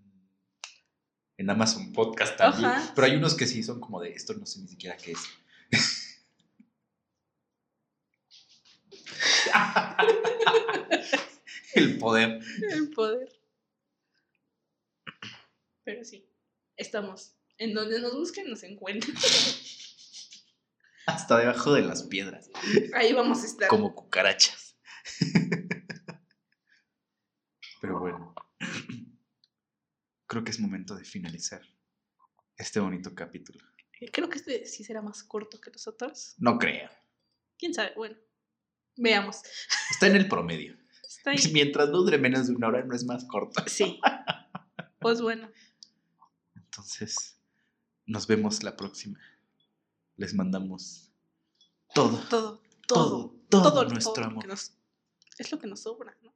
[1.36, 2.66] en Amazon Podcast también.
[2.70, 2.92] Ajá.
[2.94, 5.20] Pero hay unos que sí son como de esto, no sé ni siquiera qué es.
[11.74, 12.40] El poder.
[12.70, 13.28] El poder.
[15.84, 16.26] Pero sí,
[16.76, 17.32] estamos.
[17.59, 19.16] En donde nos busquen, nos encuentran.
[21.09, 22.51] Hasta debajo de las piedras.
[22.94, 23.68] Ahí vamos a estar.
[23.68, 24.76] Como cucarachas.
[27.80, 28.35] Pero bueno.
[30.26, 31.62] Creo que es momento de finalizar
[32.59, 33.64] este bonito capítulo.
[34.12, 36.35] Creo que este sí será más corto que los otros.
[36.36, 36.90] No creo.
[37.56, 38.16] Quién sabe, bueno.
[38.97, 39.40] Veamos.
[39.90, 40.76] Está en el promedio.
[41.09, 41.39] Está ahí.
[41.52, 43.64] Mientras no dure menos de una hora, no es más corto.
[43.66, 43.98] Sí.
[45.01, 45.51] Pues bueno.
[46.55, 47.40] Entonces,
[48.05, 49.18] nos vemos la próxima.
[50.19, 51.11] Les mandamos
[51.95, 54.47] todo, Todo, todo, todo, todo, todo, nuestro todo amor.
[54.47, 54.73] nos-
[55.39, 56.35] es lo que nos sobra, ¿no?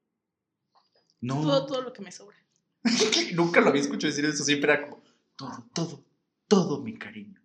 [1.20, 2.36] No, Todo, todo lo que me sobra.
[3.34, 4.44] nunca lo había escuchado decir eso.
[4.44, 5.02] Siempre era como
[5.36, 6.04] todo, todo,
[6.48, 7.40] todo mi cariño.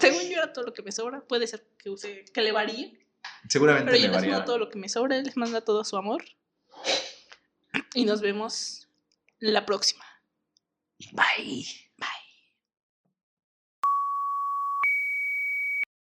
[0.00, 1.20] Según yo era todo lo que me sobra.
[1.26, 3.06] Puede ser que use, que le varíe.
[3.48, 5.16] Seguramente Pero yo les mando todo lo que me sobra.
[5.16, 6.24] Él les manda todo su amor.
[7.94, 8.88] Y nos vemos
[9.38, 10.04] la próxima.
[11.12, 11.66] Bye.